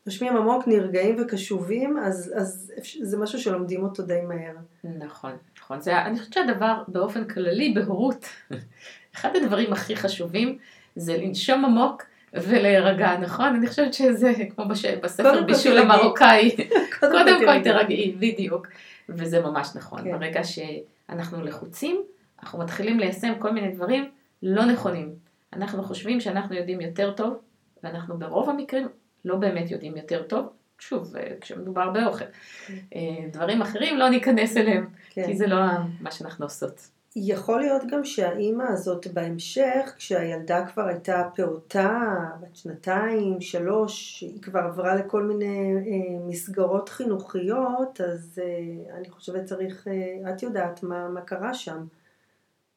נושמים 0.07 0.37
עמוק, 0.37 0.69
נרגעים 0.69 1.17
וקשובים, 1.23 1.99
אז, 1.99 2.33
אז 2.37 2.73
זה 3.03 3.19
משהו 3.19 3.39
שלומדים 3.39 3.83
אותו 3.83 4.03
די 4.03 4.21
מהר. 4.29 4.55
נכון, 4.99 5.33
נכון. 5.59 5.81
זה, 5.81 6.03
אני 6.03 6.19
חושבת 6.19 6.33
שהדבר 6.33 6.83
באופן 6.89 7.25
כללי 7.25 7.73
בהורות, 7.75 8.27
אחד 9.15 9.37
הדברים 9.37 9.73
הכי 9.73 9.97
חשובים 9.97 10.59
זה 10.97 11.17
לנשום 11.17 11.65
עמוק 11.65 12.03
ולהירגע, 12.35 13.17
נכון? 13.17 13.47
אני 13.47 13.67
חושבת 13.67 13.95
שזה 13.95 14.33
כמו 14.55 14.69
בש... 14.69 14.85
בספר 14.85 15.43
בישול. 15.43 15.79
המרוקאי, 15.79 16.57
קודם 17.01 17.45
כל. 17.45 17.63
תירגעי, 17.65 18.15
בדיוק. 18.19 18.67
וזה 19.09 19.41
ממש 19.41 19.69
נכון. 19.75 20.05
כן. 20.05 20.19
ברגע 20.19 20.41
שאנחנו 20.45 21.45
לחוצים, 21.45 22.03
אנחנו 22.43 22.59
מתחילים 22.59 22.99
ליישם 22.99 23.33
כל 23.39 23.51
מיני 23.51 23.73
דברים 23.73 24.11
לא 24.43 24.65
נכונים. 24.65 25.15
אנחנו 25.53 25.83
חושבים 25.83 26.21
שאנחנו 26.21 26.55
יודעים 26.55 26.81
יותר 26.81 27.13
טוב, 27.13 27.39
ואנחנו 27.83 28.19
ברוב 28.19 28.51
המקרים 28.51 28.89
לא 29.25 29.37
באמת 29.37 29.71
יודעים 29.71 29.97
יותר 29.97 30.23
טוב. 30.23 30.49
שוב, 30.79 31.17
אה, 31.17 31.35
כשמדובר 31.41 31.91
באוכל. 31.91 32.25
אה, 32.71 33.01
דברים 33.33 33.63
אחרים 33.63 33.99
לא 33.99 34.09
ניכנס 34.09 34.57
אליהם. 34.57 34.89
כן. 35.11 35.27
כי 35.27 35.37
זה 35.37 35.47
לא 35.47 35.57
מה 36.01 36.11
שאנחנו 36.11 36.47
עושות. 36.47 36.89
יכול 37.17 37.61
להיות 37.61 37.83
גם 37.91 38.05
שהאימא 38.05 38.63
הזאת 38.63 39.07
בהמשך, 39.07 39.95
כשהילדה 39.97 40.67
כבר 40.67 40.83
הייתה 40.83 41.29
פעוטה, 41.35 42.15
בת 42.41 42.57
שנתיים, 42.57 43.41
שלוש, 43.41 44.21
היא 44.21 44.43
כבר 44.43 44.61
עברה 44.61 44.95
לכל 44.95 45.23
מיני 45.23 45.75
אה, 45.77 46.27
מסגרות 46.27 46.89
חינוכיות, 46.89 48.01
אז 48.01 48.41
אה, 48.45 48.97
אני 48.99 49.11
חושבת 49.11 49.45
צריך, 49.45 49.89
אה, 49.89 50.31
את 50.31 50.43
יודעת 50.43 50.83
מה, 50.83 51.09
מה 51.09 51.21
קרה 51.21 51.55
שם. 51.55 51.85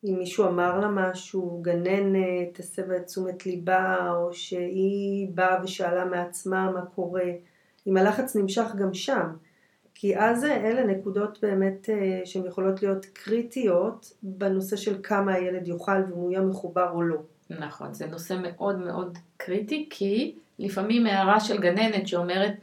אם 0.05 0.15
מישהו 0.17 0.48
אמר 0.48 0.79
לה 0.79 0.88
משהו, 0.88 1.60
גננת, 1.62 2.60
הסבה 2.60 2.98
את 2.98 3.05
תשומת 3.05 3.46
ליבה, 3.46 4.12
או 4.12 4.34
שהיא 4.34 5.27
באה 5.34 5.63
ושאלה 5.63 6.05
מעצמה 6.05 6.72
מה 6.72 6.86
קורה, 6.86 7.25
אם 7.88 7.98
הלחץ 7.98 8.36
נמשך 8.36 8.67
גם 8.77 8.93
שם. 8.93 9.27
כי 9.96 10.17
אז 10.17 10.43
אלה 10.46 10.84
נקודות 10.84 11.39
באמת 11.41 11.89
אה, 11.89 12.22
שהן 12.25 12.46
יכולות 12.46 12.84
להיות 12.84 13.05
קריטיות 13.05 14.13
בנושא 14.24 14.75
של 14.75 14.98
כמה 15.03 15.34
הילד 15.34 15.67
יאכל 15.67 15.91
ואם 15.91 16.12
הוא 16.12 16.31
יהיה 16.31 16.41
מחובר 16.41 16.89
או 16.91 17.01
לא. 17.01 17.17
נכון, 17.50 17.93
זה 17.93 18.08
נושא 18.08 18.38
מאוד 18.41 18.79
מאוד 18.79 19.17
קריטי, 19.38 19.88
כי 19.89 20.36
לפעמים 20.60 21.05
הערה 21.05 21.39
של 21.39 21.62
גננת 21.62 22.08
שאומרת, 22.08 22.53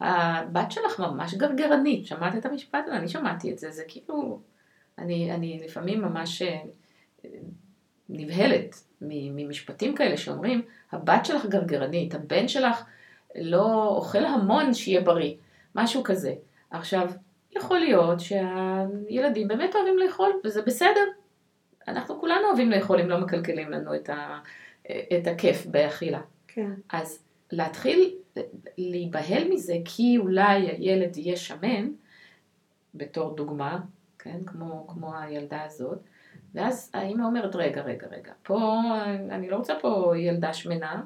הבת 0.00 0.72
שלך 0.72 1.00
ממש 1.00 1.34
גרגרנית, 1.34 2.06
שמעת 2.06 2.36
את 2.36 2.46
המשפט 2.46 2.84
הזה? 2.86 2.96
אני 2.96 3.08
שמעתי 3.08 3.52
את 3.52 3.58
זה, 3.58 3.70
זה 3.70 3.82
כאילו, 3.88 4.40
אני, 4.98 5.34
אני 5.34 5.60
לפעמים 5.64 6.02
ממש 6.02 6.42
אה, 6.42 6.60
נבהלת 8.08 8.82
ממשפטים 9.00 9.94
כאלה 9.94 10.16
שאומרים, 10.16 10.62
הבת 10.92 11.26
שלך 11.26 11.46
גרגרנית, 11.46 12.14
הבן 12.14 12.48
שלך 12.48 12.84
לא 13.36 13.86
אוכל 13.88 14.24
המון 14.24 14.74
שיהיה 14.74 15.00
בריא, 15.00 15.34
משהו 15.74 16.02
כזה. 16.02 16.34
עכשיו, 16.70 17.10
יכול 17.56 17.78
להיות 17.78 18.20
שהילדים 18.20 19.48
באמת 19.48 19.74
אוהבים 19.74 19.98
לאכול, 19.98 20.32
וזה 20.44 20.62
בסדר. 20.62 21.04
אנחנו 21.88 22.20
כולנו 22.20 22.46
אוהבים 22.46 22.70
לאכול 22.70 23.00
אם 23.00 23.08
לא 23.08 23.20
מקלקלים 23.20 23.70
לנו 23.70 23.94
את, 23.94 24.10
ה, 24.10 24.38
את 24.86 25.26
הכיף 25.26 25.66
באכילה. 25.66 26.20
כן. 26.48 26.70
אז 26.92 27.22
להתחיל 27.52 28.14
להיבהל 28.78 29.48
מזה 29.50 29.74
כי 29.84 30.16
אולי 30.18 30.70
הילד 30.70 31.16
יהיה 31.16 31.36
שמן, 31.36 31.90
בתור 32.94 33.36
דוגמה, 33.36 33.78
כן, 34.18 34.44
כמו, 34.46 34.86
כמו 34.88 35.18
הילדה 35.18 35.62
הזאת, 35.62 35.98
ואז 36.56 36.90
האמא 36.94 37.24
אומרת, 37.24 37.56
רגע, 37.56 37.82
רגע, 37.82 38.06
רגע, 38.10 38.32
פה, 38.42 38.82
אני 39.30 39.50
לא 39.50 39.56
רוצה 39.56 39.74
פה 39.80 40.12
ילדה 40.16 40.52
שמנה, 40.52 41.02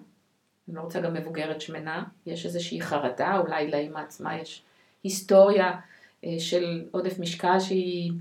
אני 0.69 0.77
לא 0.77 0.81
רוצה 0.81 1.01
גם 1.01 1.15
מבוגרת 1.15 1.61
שמנה, 1.61 2.05
יש 2.27 2.47
איזושהי 2.47 2.81
חרדה, 2.81 3.39
אולי 3.39 3.71
לאמא 3.71 3.99
עצמה 3.99 4.39
יש 4.39 4.63
היסטוריה 5.05 5.81
אה, 6.25 6.35
של 6.39 6.89
עודף 6.91 7.19
משקל 7.19 7.61
שהיא 7.61 8.13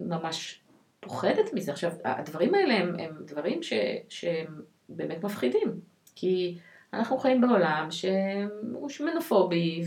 ממש 0.00 0.60
פוחדת 1.00 1.52
מזה. 1.52 1.72
עכשיו, 1.72 1.92
הדברים 2.04 2.54
האלה 2.54 2.74
הם, 2.74 2.96
הם 2.98 3.16
דברים 3.24 3.62
ש, 3.62 3.72
שהם 4.08 4.62
באמת 4.88 5.24
מפחידים, 5.24 5.80
כי 6.14 6.58
אנחנו 6.92 7.18
חיים 7.18 7.40
בעולם 7.40 7.88
שהוא 7.90 8.88
שמנופובי, 8.88 9.84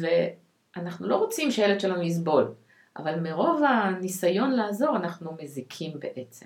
ואנחנו 0.75 1.07
לא 1.07 1.15
רוצים 1.15 1.51
שהילד 1.51 1.79
שלנו 1.79 2.01
יסבול, 2.01 2.53
אבל 2.97 3.19
מרוב 3.19 3.61
הניסיון 3.63 4.51
לעזור 4.51 4.95
אנחנו 4.95 5.31
מזיקים 5.41 5.99
בעצם. 5.99 6.45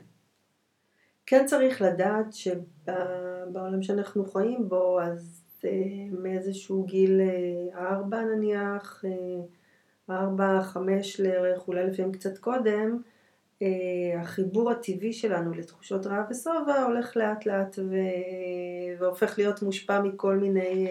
כן 1.30 1.46
צריך 1.46 1.82
לדעת 1.82 2.26
שבעולם 2.34 3.82
שאנחנו 3.82 4.26
חיים 4.26 4.70
בו, 4.70 5.02
אז 5.02 5.44
אה, 5.66 5.72
מאיזשהו 6.20 6.84
גיל 6.84 7.22
אה, 7.22 7.88
ארבע 7.88 8.22
נניח, 8.22 9.06
אה, 9.06 10.16
ארבע, 10.16 10.62
חמש 10.62 11.20
לערך, 11.20 11.68
אולי 11.68 11.88
לפעמים 11.88 12.12
קצת 12.12 12.38
קודם, 12.38 13.02
החיבור 14.22 14.72
הטבעי 14.72 15.14
שלנו 15.14 15.54
לתחושות 15.54 16.06
רעב 16.06 16.26
ושובע 16.32 16.84
הולך 16.84 17.18
לאט 17.18 17.46
לאט 17.46 17.80
ו... 17.80 17.96
והופך 19.00 19.38
להיות 19.38 19.62
מושפע 19.62 20.02
מכל 20.02 20.38
מיני 20.38 20.88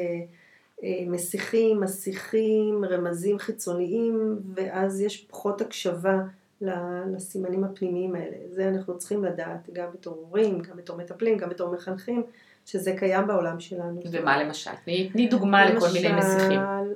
מסיחים, 1.07 1.81
מסיחים, 1.81 2.85
רמזים 2.85 3.39
חיצוניים, 3.39 4.39
ואז 4.55 5.01
יש 5.01 5.25
פחות 5.25 5.61
הקשבה 5.61 6.19
לסימנים 6.61 7.65
הפנימיים 7.65 8.15
האלה. 8.15 8.37
זה 8.51 8.69
אנחנו 8.69 8.99
צריכים 8.99 9.25
לדעת, 9.25 9.71
גם 9.73 9.93
בתור 9.93 10.15
הורים, 10.15 10.59
גם 10.59 10.77
בתור 10.77 10.97
מטפלים, 10.97 11.39
גם 11.39 11.49
בתור 11.49 11.73
מחנכים, 11.73 12.23
שזה 12.65 12.95
קיים 12.99 13.27
בעולם 13.27 13.61
שלנו. 13.61 14.01
ומה 14.13 14.45
למשל? 14.45 14.71
תני 15.13 15.29
דוגמה 15.31 15.71
לכל 15.71 15.87
מיני 15.93 16.13
מסיחים. 16.19 16.61
למשל, 16.61 16.95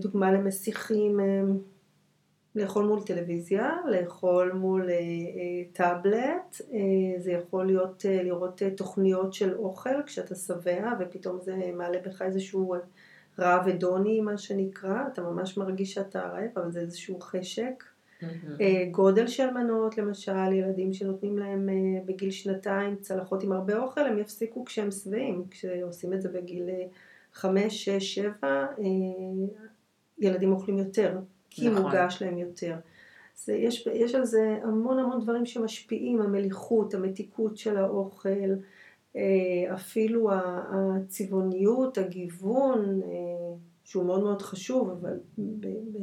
דוגמה 0.00 0.32
למסיחים, 0.32 1.20
לאכול 2.54 2.86
מול 2.86 3.02
טלוויזיה, 3.02 3.76
לאכול 3.90 4.52
מול 4.52 4.88
טאבלט, 5.72 6.60
זה 7.18 7.32
יכול 7.32 7.66
להיות 7.66 8.04
לראות 8.08 8.62
תוכניות 8.76 9.32
של 9.32 9.54
אוכל 9.54 10.02
כשאתה 10.06 10.34
שבע 10.34 10.92
ופתאום 11.00 11.38
זה 11.40 11.56
מעלה 11.76 11.98
בך 12.06 12.22
איזשהו 12.22 12.74
רעב 13.38 13.68
הדוני 13.68 14.20
מה 14.20 14.38
שנקרא, 14.38 15.02
אתה 15.12 15.22
ממש 15.22 15.56
מרגיש 15.58 15.94
שאתה 15.94 16.20
רעב 16.20 16.50
אבל 16.56 16.70
זה 16.70 16.80
איזשהו 16.80 17.20
חשק. 17.20 17.84
אה, 18.60 18.84
גודל 18.90 19.26
של 19.26 19.50
מנות, 19.50 19.98
למשל, 19.98 20.52
ילדים 20.52 20.92
שנותנים 20.92 21.38
להם 21.38 21.68
אה, 21.68 22.00
בגיל 22.06 22.30
שנתיים 22.30 22.96
צלחות 22.96 23.42
עם 23.42 23.52
הרבה 23.52 23.78
אוכל, 23.78 24.00
הם 24.00 24.18
יפסיקו 24.18 24.64
כשהם 24.64 24.90
שבעים. 24.90 25.44
כשעושים 25.50 26.12
את 26.12 26.22
זה 26.22 26.28
בגיל 26.28 26.68
אה, 26.68 26.84
חמש, 27.32 27.84
שש, 27.84 28.14
שבע, 28.14 28.66
ילדים 30.18 30.52
אוכלים 30.52 30.78
יותר, 30.78 31.18
כי 31.50 31.70
נכון. 31.70 31.82
מוגש 31.82 32.22
להם 32.22 32.38
יותר. 32.38 32.76
זה, 33.34 33.54
יש, 33.54 33.88
יש 33.94 34.14
על 34.14 34.24
זה 34.24 34.58
המון 34.62 34.98
המון 34.98 35.20
דברים 35.20 35.46
שמשפיעים, 35.46 36.20
המליחות, 36.20 36.94
המתיקות 36.94 37.56
של 37.56 37.76
האוכל, 37.76 38.54
אפילו 39.74 40.30
הצבעוניות, 40.32 41.98
הגיוון, 41.98 43.00
שהוא 43.84 44.04
מאוד 44.04 44.22
מאוד 44.22 44.42
חשוב, 44.42 44.90
אבל 44.90 45.18
ב, 45.38 45.66
ב, 45.66 45.98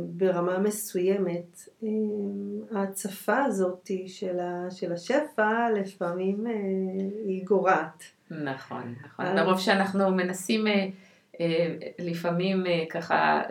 ברמה 0.00 0.58
מסוימת, 0.58 1.68
אה, 1.82 1.88
ההצפה 2.72 3.44
הזאת 3.44 3.90
של, 4.06 4.38
של 4.70 4.92
השפע 4.92 5.70
לפעמים 5.76 6.46
אה, 6.46 6.52
היא 7.26 7.44
גורעת. 7.44 8.02
נכון, 8.30 8.94
נכון. 9.04 9.34
מרוב 9.34 9.60
שאנחנו 9.60 10.10
מנסים 10.10 10.64
לפעמים 11.98 12.64
ככה 12.90 13.42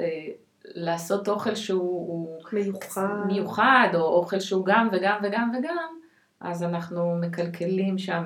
לעשות 0.66 1.28
אוכל 1.28 1.56
שהוא 1.56 2.28
מיוחד. 2.54 3.08
מיוחד, 3.28 3.88
או 3.94 4.02
אוכל 4.02 4.40
שהוא 4.40 4.66
גם 4.66 4.90
וגם 4.92 5.20
וגם 5.24 5.52
וגם, 5.58 5.96
אז 6.40 6.64
אנחנו 6.64 7.16
מקלקלים 7.16 7.98
שם 7.98 8.24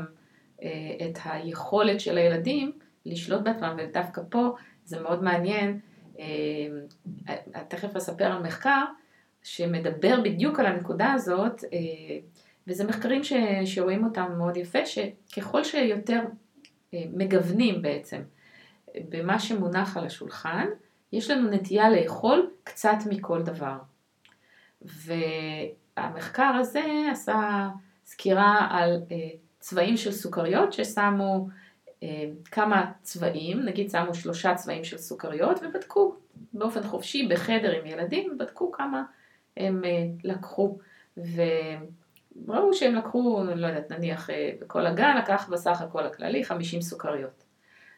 את 0.61 1.19
היכולת 1.25 1.99
של 1.99 2.17
הילדים 2.17 2.71
לשלוט 3.05 3.41
בעצמם, 3.41 3.77
ודווקא 3.77 4.21
פה 4.29 4.55
זה 4.85 4.99
מאוד 4.99 5.23
מעניין. 5.23 5.79
אה, 6.19 7.35
תכף 7.67 7.95
אספר 7.95 8.25
על 8.25 8.43
מחקר 8.43 8.83
שמדבר 9.43 10.21
בדיוק 10.23 10.59
על 10.59 10.65
הנקודה 10.65 11.11
הזאת, 11.11 11.63
אה, 11.63 11.79
וזה 12.67 12.83
מחקרים 12.83 13.23
ש, 13.23 13.33
שרואים 13.65 14.05
אותם 14.05 14.31
מאוד 14.37 14.57
יפה, 14.57 14.85
שככל 14.85 15.63
שיותר 15.63 16.21
אה, 16.93 17.03
מגוונים 17.13 17.81
בעצם 17.81 18.21
במה 19.09 19.39
שמונח 19.39 19.97
על 19.97 20.05
השולחן, 20.05 20.67
יש 21.13 21.29
לנו 21.29 21.49
נטייה 21.49 21.89
לאכול 21.89 22.51
קצת 22.63 22.97
מכל 23.09 23.41
דבר. 23.41 23.77
והמחקר 24.81 26.53
הזה 26.59 26.83
עשה 27.11 27.69
סקירה 28.05 28.67
על 28.71 29.01
צבעים 29.59 29.97
של 29.97 30.11
סוכריות 30.11 30.73
ששמו 30.73 31.47
אה, 31.49 31.66
כמה 32.51 32.91
צבעים, 33.01 33.59
נגיד 33.59 33.89
שמו 33.89 34.13
שלושה 34.13 34.55
צבעים 34.55 34.83
של 34.83 34.97
סוכריות 34.97 35.59
ובדקו 35.63 36.15
באופן 36.53 36.83
חופשי 36.83 37.27
בחדר 37.27 37.71
עם 37.71 37.85
ילדים, 37.85 38.31
ובדקו 38.31 38.71
כמה 38.71 39.03
הם 39.57 39.81
אה, 39.85 40.05
לקחו. 40.23 40.77
וראו 41.17 42.73
שהם 42.73 42.95
לקחו, 42.95 43.43
לא 43.55 43.67
יודעת, 43.67 43.91
נניח 43.91 44.29
אה, 44.29 44.51
בכל 44.61 44.85
הגן 44.85 45.17
לקח 45.17 45.49
בסך 45.51 45.81
הכל 45.81 46.05
הכללי 46.05 46.43
50 46.43 46.81
סוכריות. 46.81 47.43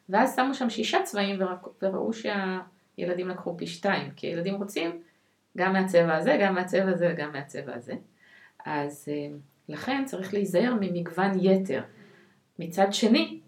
ואז 0.09 0.35
שמו 0.35 0.53
שם 0.53 0.69
שישה 0.69 1.03
צבעים 1.03 1.39
וראו 1.81 2.11
שהילדים 2.13 3.27
לקחו 3.27 3.57
פי 3.57 3.67
שתיים, 3.67 4.11
כי 4.15 4.27
הילדים 4.27 4.55
רוצים 4.55 5.01
גם 5.57 5.73
מהצבע 5.73 6.15
הזה, 6.15 6.37
גם 6.41 6.55
מהצבע 6.55 6.89
הזה 6.89 7.09
וגם 7.13 7.31
מהצבע 7.31 7.75
הזה. 7.75 7.93
אז 8.65 9.07
לכן 9.69 10.03
צריך 10.05 10.33
להיזהר 10.33 10.73
ממגוון 10.79 11.31
יתר. 11.39 11.81
מצד 12.59 12.93
שני, 12.93 13.39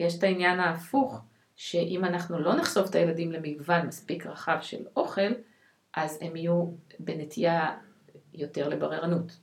יש 0.00 0.18
את 0.18 0.22
העניין 0.22 0.60
ההפוך, 0.60 1.20
שאם 1.56 2.04
אנחנו 2.04 2.38
לא 2.38 2.56
נחשוף 2.56 2.90
את 2.90 2.94
הילדים 2.94 3.32
למגוון 3.32 3.86
מספיק 3.86 4.26
רחב 4.26 4.58
של 4.60 4.84
אוכל, 4.96 5.32
אז 5.94 6.18
הם 6.22 6.36
יהיו 6.36 6.66
בנטייה 6.98 7.76
יותר 8.34 8.68
לבררנות. 8.68 9.38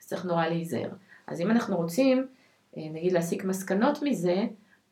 אז 0.00 0.06
צריך 0.06 0.24
נורא 0.24 0.46
להיזהר. 0.46 0.90
אז 1.26 1.40
אם 1.40 1.50
אנחנו 1.50 1.76
רוצים, 1.76 2.26
אה, 2.76 2.82
נגיד 2.92 3.12
להסיק 3.12 3.44
מסקנות 3.44 3.98
מזה, 4.02 4.36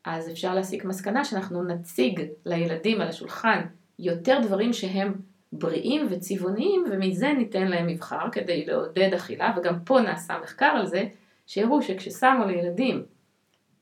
אז 0.05 0.29
אפשר 0.29 0.55
להסיק 0.55 0.85
מסקנה 0.85 1.25
שאנחנו 1.25 1.63
נציג 1.63 2.21
לילדים 2.45 3.01
על 3.01 3.07
השולחן 3.07 3.61
יותר 3.99 4.39
דברים 4.43 4.73
שהם 4.73 5.13
בריאים 5.53 6.07
וצבעוניים, 6.09 6.83
ומזה 6.91 7.33
ניתן 7.33 7.67
להם 7.67 7.87
מבחר 7.87 8.29
כדי 8.31 8.65
לעודד 8.65 9.13
אכילה, 9.13 9.53
וגם 9.57 9.79
פה 9.85 10.01
נעשה 10.01 10.33
מחקר 10.43 10.65
על 10.65 10.85
זה, 10.85 11.07
שהראו 11.47 11.81
שכששמו 11.81 12.45
לילדים 12.47 13.03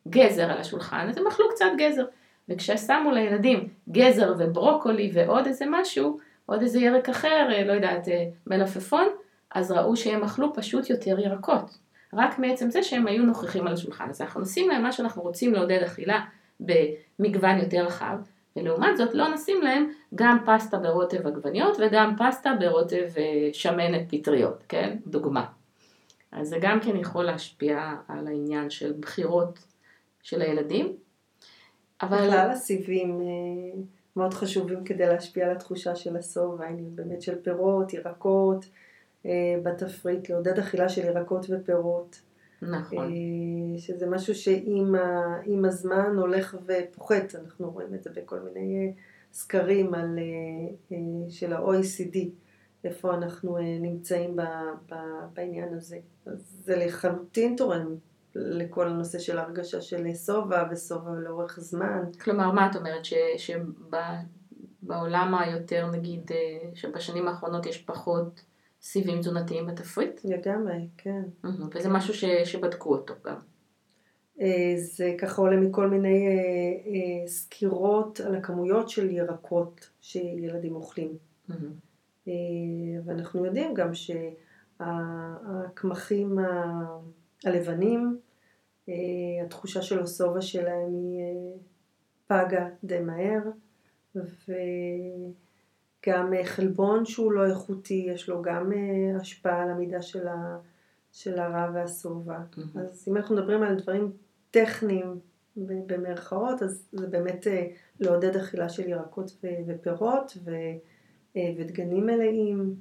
גזר 0.09 0.51
על 0.51 0.57
השולחן, 0.57 1.07
אז 1.09 1.17
הם 1.17 1.27
אכלו 1.27 1.49
קצת 1.49 1.65
גזר. 1.77 2.05
וכששמו 2.49 3.11
לילדים 3.11 3.67
גזר 3.91 4.33
וברוקולי 4.37 5.11
ועוד 5.13 5.47
איזה 5.47 5.65
משהו, 5.69 6.19
עוד 6.45 6.61
איזה 6.61 6.79
ירק 6.79 7.09
אחר, 7.09 7.47
אה, 7.51 7.63
לא 7.63 7.73
יודעת, 7.73 8.07
אה, 8.07 8.25
מלפפון, 8.47 9.07
אז 9.51 9.71
ראו 9.71 9.95
שהם 9.95 10.23
אכלו 10.23 10.53
פשוט 10.53 10.89
יותר 10.89 11.19
ירקות. 11.19 11.77
רק 12.13 12.39
מעצם 12.39 12.71
זה 12.71 12.83
שהם 12.83 13.07
היו 13.07 13.23
נוכחים 13.23 13.67
על 13.67 13.73
השולחן. 13.73 14.09
אז 14.09 14.21
אנחנו 14.21 14.41
נשים 14.41 14.69
להם 14.69 14.83
מה 14.83 14.91
שאנחנו 14.91 15.21
רוצים 15.21 15.53
לעודד 15.53 15.83
אכילה 15.83 16.19
במגוון 16.59 17.57
יותר 17.57 17.85
רחב, 17.85 18.17
ולעומת 18.55 18.97
זאת 18.97 19.13
לא 19.13 19.33
נשים 19.33 19.61
להם 19.61 19.89
גם 20.15 20.37
פסטה 20.45 20.77
ברוטב 20.77 21.27
עגבניות 21.27 21.77
וגם 21.79 22.15
פסטה 22.17 22.53
ברוטב 22.59 23.07
אה, 23.17 23.49
שמנת 23.53 24.01
פטריות, 24.09 24.63
כן? 24.69 24.97
דוגמה. 25.07 25.45
אז 26.31 26.47
זה 26.47 26.57
גם 26.61 26.79
כן 26.79 26.95
יכול 26.97 27.23
להשפיע 27.23 27.93
על 28.07 28.27
העניין 28.27 28.69
של 28.69 28.93
בחירות 28.99 29.59
של 30.23 30.41
הילדים. 30.41 30.97
אבל... 32.01 32.17
בכלל 32.17 32.51
הסיבים 32.51 33.21
אה, 33.21 33.81
מאוד 34.15 34.33
חשובים 34.33 34.83
כדי 34.83 35.07
להשפיע 35.07 35.45
על 35.45 35.51
התחושה 35.51 35.95
של 35.95 36.17
השובע, 36.17 36.65
באמת 36.95 37.21
של 37.21 37.41
פירות, 37.41 37.93
ירקות, 37.93 38.65
אה, 39.25 39.55
בתפריט, 39.63 40.29
לעודד 40.29 40.59
אכילה 40.59 40.89
של 40.89 41.05
ירקות 41.05 41.45
ופירות. 41.49 42.21
נכון. 42.61 43.13
אה, 43.13 43.79
שזה 43.79 44.07
משהו 44.07 44.35
שעם 44.35 45.65
הזמן 45.65 46.15
הולך 46.17 46.57
ופוחת, 46.65 47.35
אנחנו 47.35 47.71
רואים 47.71 47.93
את 47.93 48.03
זה 48.03 48.09
בכל 48.09 48.39
מיני 48.39 48.93
סקרים 49.33 49.93
על, 49.93 50.19
של 51.29 51.53
ה-OECD, 51.53 52.17
איפה 52.83 53.13
אנחנו 53.13 53.57
נמצאים 53.57 54.37
בעניין 55.33 55.73
הזה. 55.73 55.97
אז 56.25 56.61
זה 56.63 56.75
לחלוטין 56.75 57.55
תורם 57.55 57.95
לכל 58.35 58.87
הנושא 58.87 59.19
של 59.19 59.39
הרגשה 59.39 59.81
של 59.81 60.13
שובע 60.25 60.63
ושובע 60.71 61.11
לאורך 61.11 61.59
זמן. 61.59 62.03
כלומר, 62.21 62.51
מה 62.51 62.71
את 62.71 62.75
אומרת? 62.75 63.01
שבעולם 63.37 65.35
היותר, 65.35 65.91
נגיד, 65.91 66.31
אה, 66.31 66.69
שבשנים 66.73 67.27
האחרונות 67.27 67.65
יש 67.65 67.77
פחות 67.77 68.43
סיבים 68.81 69.19
תזונתיים 69.19 69.67
בתפריט? 69.67 70.21
לגמרי, 70.23 70.87
כן. 70.97 71.21
וזה 71.75 71.89
משהו 71.89 72.13
ש, 72.13 72.25
שבדקו 72.25 72.95
אותו 72.95 73.13
גם. 73.25 73.35
אה, 74.41 74.73
זה 74.77 75.15
ככה 75.19 75.41
עולה 75.41 75.57
מכל 75.57 75.89
מיני 75.89 76.27
אה, 76.27 77.27
סקירות 77.27 78.19
על 78.19 78.35
הכמויות 78.35 78.89
של 78.89 79.11
ירקות 79.11 79.89
שילדים 80.01 80.75
אוכלים. 80.75 81.17
ואנחנו 83.05 83.45
יודעים 83.45 83.73
גם 83.73 83.91
שהקמחים 84.79 86.37
הלבנים, 87.45 88.19
אה, 88.89 88.93
התחושה 89.45 89.81
של 89.81 90.03
השובע 90.03 90.41
שלהם 90.41 90.93
היא 90.93 91.21
אה, 91.21 91.53
פגה 92.27 92.69
די 92.83 92.99
מהר, 92.99 93.41
וגם 94.15 94.23
אה, 96.33 96.45
חלבון 96.45 97.05
שהוא 97.05 97.31
לא 97.31 97.45
איכותי, 97.45 98.07
יש 98.13 98.29
לו 98.29 98.41
גם 98.41 98.71
השפעה 99.19 99.63
על 99.63 99.69
המידה 99.69 100.01
של, 100.01 100.27
ה, 100.27 100.57
של 101.11 101.39
הרע. 101.39 101.85
Mm-hmm. 101.85 102.79
אז 102.79 103.05
אם 103.07 103.17
אנחנו 103.17 103.35
מדברים 103.35 103.63
על 103.63 103.75
דברים 103.75 104.11
טכניים 104.51 105.19
במרכאות, 105.55 106.63
אז 106.63 106.87
זה 106.91 107.07
באמת 107.07 107.47
לעודד 107.99 108.35
אכילה 108.35 108.69
של 108.69 108.89
ירקות 108.89 109.31
ופירות 109.67 110.37
ודגנים 111.35 112.05
מלאים, 112.05 112.75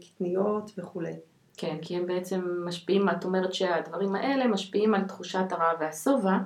קטניות 0.00 0.70
וכולי. 0.78 1.12
כן, 1.60 1.76
כי 1.82 1.96
הם 1.96 2.06
בעצם 2.06 2.40
משפיעים, 2.64 3.08
את 3.08 3.24
אומרת 3.24 3.54
שהדברים 3.54 4.14
האלה 4.14 4.46
משפיעים 4.46 4.94
על 4.94 5.04
תחושת 5.04 5.44
הרע 5.50 5.72
והשובע, 5.80 6.38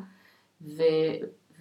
ו, 0.63 0.83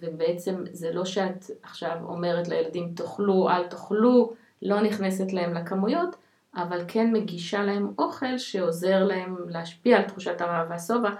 ובעצם 0.00 0.64
זה 0.72 0.92
לא 0.92 1.04
שאת 1.04 1.44
עכשיו 1.62 1.96
אומרת 2.04 2.48
לילדים 2.48 2.92
תאכלו, 2.96 3.48
אל 3.50 3.66
תאכלו, 3.66 4.32
לא 4.62 4.80
נכנסת 4.80 5.32
להם 5.32 5.54
לכמויות, 5.54 6.16
אבל 6.56 6.84
כן 6.88 7.12
מגישה 7.12 7.62
להם 7.62 7.92
אוכל 7.98 8.38
שעוזר 8.38 9.04
להם 9.04 9.36
להשפיע 9.48 9.96
על 9.96 10.02
תחושת 10.02 10.40
הרע 10.40 10.64
והשובע, 10.68 11.10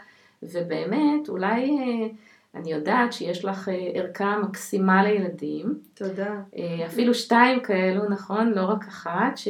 ובאמת, 0.42 1.29
אולי... 1.29 1.79
אה, 1.79 2.09
אני 2.55 2.73
יודעת 2.73 3.12
שיש 3.12 3.44
לך 3.44 3.68
אה, 3.68 3.90
ערכה 3.94 4.38
מקסימה 4.42 5.03
לילדים. 5.03 5.79
תודה. 5.94 6.40
אה, 6.57 6.87
אפילו 6.87 7.14
שתיים 7.14 7.61
כאלו, 7.61 8.09
נכון? 8.09 8.53
לא 8.53 8.64
רק 8.64 8.85
אחת, 8.88 9.37
ש... 9.37 9.49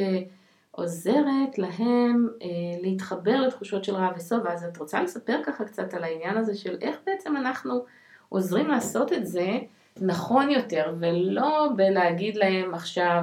עוזרת 0.77 1.59
להם 1.59 2.29
אה, 2.43 2.49
להתחבר 2.83 3.41
לתחושות 3.41 3.85
של 3.85 3.95
רע 3.95 4.09
ושובע. 4.17 4.53
אז 4.53 4.65
את 4.65 4.77
רוצה 4.77 5.03
לספר 5.03 5.41
ככה 5.47 5.65
קצת 5.65 5.95
על 5.95 6.05
העניין 6.05 6.37
הזה 6.37 6.55
של 6.55 6.79
איך 6.81 6.97
בעצם 7.07 7.37
אנחנו 7.37 7.85
עוזרים 8.29 8.69
לעשות 8.69 9.13
את 9.13 9.27
זה 9.27 9.51
נכון 10.01 10.51
יותר, 10.51 10.95
ולא 11.01 11.69
בלהגיד 11.77 12.37
להם 12.37 12.75
עכשיו, 12.75 13.23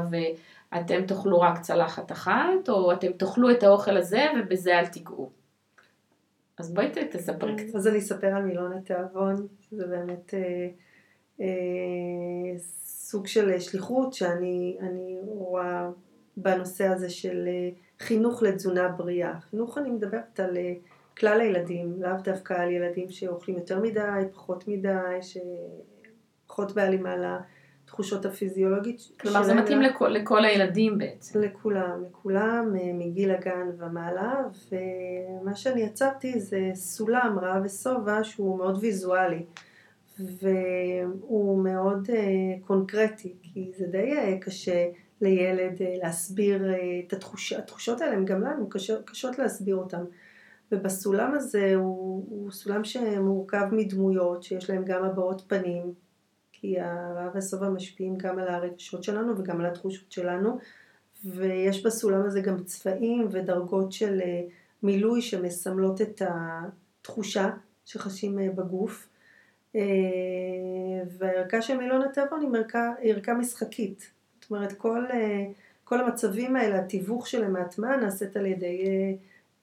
אתם 0.79 1.05
תאכלו 1.05 1.39
רק 1.39 1.61
צלחת 1.61 2.11
אחת, 2.11 2.69
או 2.69 2.93
אתם 2.93 3.11
תאכלו 3.11 3.51
את 3.51 3.63
האוכל 3.63 3.97
הזה 3.97 4.25
ובזה 4.39 4.79
אל 4.79 4.85
תיגעו. 4.85 5.29
אז 6.57 6.73
בואי 6.73 6.87
תספרי 7.11 7.55
קצת. 7.55 7.75
אז 7.75 7.87
אני 7.87 7.97
אספר 7.97 8.27
על 8.27 8.43
מילון 8.43 8.73
התיאבון, 8.73 9.47
זה 9.71 9.87
באמת 9.87 10.33
אה, 10.33 10.67
אה, 11.41 12.57
סוג 12.57 13.27
של 13.27 13.59
שליחות 13.59 14.13
שאני 14.13 15.19
רואה 15.27 15.89
בנושא 16.37 16.87
הזה 16.87 17.09
של 17.09 17.47
אה, 17.47 17.69
חינוך 17.99 18.43
לתזונה 18.43 18.87
בריאה. 18.87 19.39
חינוך 19.39 19.77
אני 19.77 19.89
מדברת 19.89 20.39
על 20.39 20.57
אה, 20.57 20.73
כלל 21.17 21.41
הילדים, 21.41 22.01
לאו 22.01 22.11
דווקא 22.23 22.53
על 22.53 22.71
ילדים 22.71 23.09
שאוכלים 23.09 23.57
יותר 23.57 23.79
מדי, 23.79 24.21
פחות 24.33 24.67
מדי, 24.67 25.19
שפחות 25.21 26.71
בהלימה 26.71 27.15
לתחושות 27.85 28.25
הפיזיולוגית. 28.25 29.01
כלומר 29.19 29.43
זה 29.43 29.53
מתאים 29.53 29.81
לכל, 29.81 30.07
לכל 30.07 30.45
הילדים 30.45 30.97
בעצם. 30.97 31.41
לכולם, 31.41 32.03
לכולם, 32.09 32.75
אה, 32.79 32.93
מגיל 32.93 33.31
הגן 33.31 33.67
ומעלה, 33.77 34.43
ומה 34.71 35.55
שאני 35.55 35.81
יצרתי 35.81 36.39
זה 36.39 36.59
סולם 36.73 37.39
רעב 37.41 37.65
ושובע 37.65 38.23
שהוא 38.23 38.57
מאוד 38.57 38.77
ויזואלי. 38.81 39.45
והוא 40.19 41.63
מאוד 41.63 42.09
uh, 42.09 42.67
קונקרטי, 42.67 43.33
כי 43.41 43.71
זה 43.77 43.85
די 43.85 44.13
uh, 44.13 44.45
קשה 44.45 44.87
לילד 45.21 45.77
uh, 45.77 46.03
להסביר 46.03 46.63
uh, 46.63 47.07
את 47.07 47.13
התחוש, 47.13 47.53
התחושות 47.53 48.01
האלה, 48.01 48.13
הם 48.13 48.25
גם 48.25 48.41
לנו 48.41 48.69
קשות, 48.69 49.09
קשות 49.09 49.39
להסביר 49.39 49.75
אותן. 49.75 50.03
ובסולם 50.71 51.33
הזה 51.33 51.75
הוא, 51.75 52.25
הוא 52.29 52.51
סולם 52.51 52.83
שמורכב 52.83 53.65
מדמויות 53.71 54.43
שיש 54.43 54.69
להם 54.69 54.85
גם 54.85 55.03
הבעות 55.03 55.41
פנים, 55.47 55.93
כי 56.51 56.79
הרעב 56.79 57.35
והשובע 57.35 57.69
משפיעים 57.69 58.17
גם 58.17 58.39
על 58.39 58.47
הרגשות 58.47 59.03
שלנו 59.03 59.37
וגם 59.37 59.59
על 59.59 59.65
התחושות 59.65 60.11
שלנו, 60.11 60.57
ויש 61.25 61.85
בסולם 61.85 62.25
הזה 62.25 62.41
גם 62.41 62.63
צבעים 62.63 63.27
ודרגות 63.31 63.91
של 63.91 64.19
מילוי 64.83 65.21
שמסמלות 65.21 66.01
את 66.01 66.21
התחושה 66.25 67.49
שחשים 67.85 68.55
בגוף. 68.55 69.07
אה, 69.75 69.81
והערכה 71.17 71.61
של 71.61 71.77
מילון 71.77 72.01
התיאבון 72.01 72.41
היא 72.41 73.11
ערכה 73.11 73.33
משחקית. 73.33 74.11
זאת 74.51 74.57
אומרת, 74.57 74.73
כל, 74.73 75.05
אה, 75.13 75.45
כל 75.83 76.01
המצבים 76.01 76.55
האלה, 76.55 76.79
התיווך 76.79 77.27
שלהם 77.27 77.53
מהטמעה 77.53 77.97
נעשית 77.97 78.37
על 78.37 78.45
ידי 78.45 78.85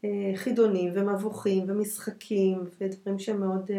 אה, 0.05 0.33
חידונים 0.35 0.92
ומבוכים 0.94 1.64
ומשחקים 1.68 2.64
ודברים 2.81 3.18
שמאוד 3.18 3.70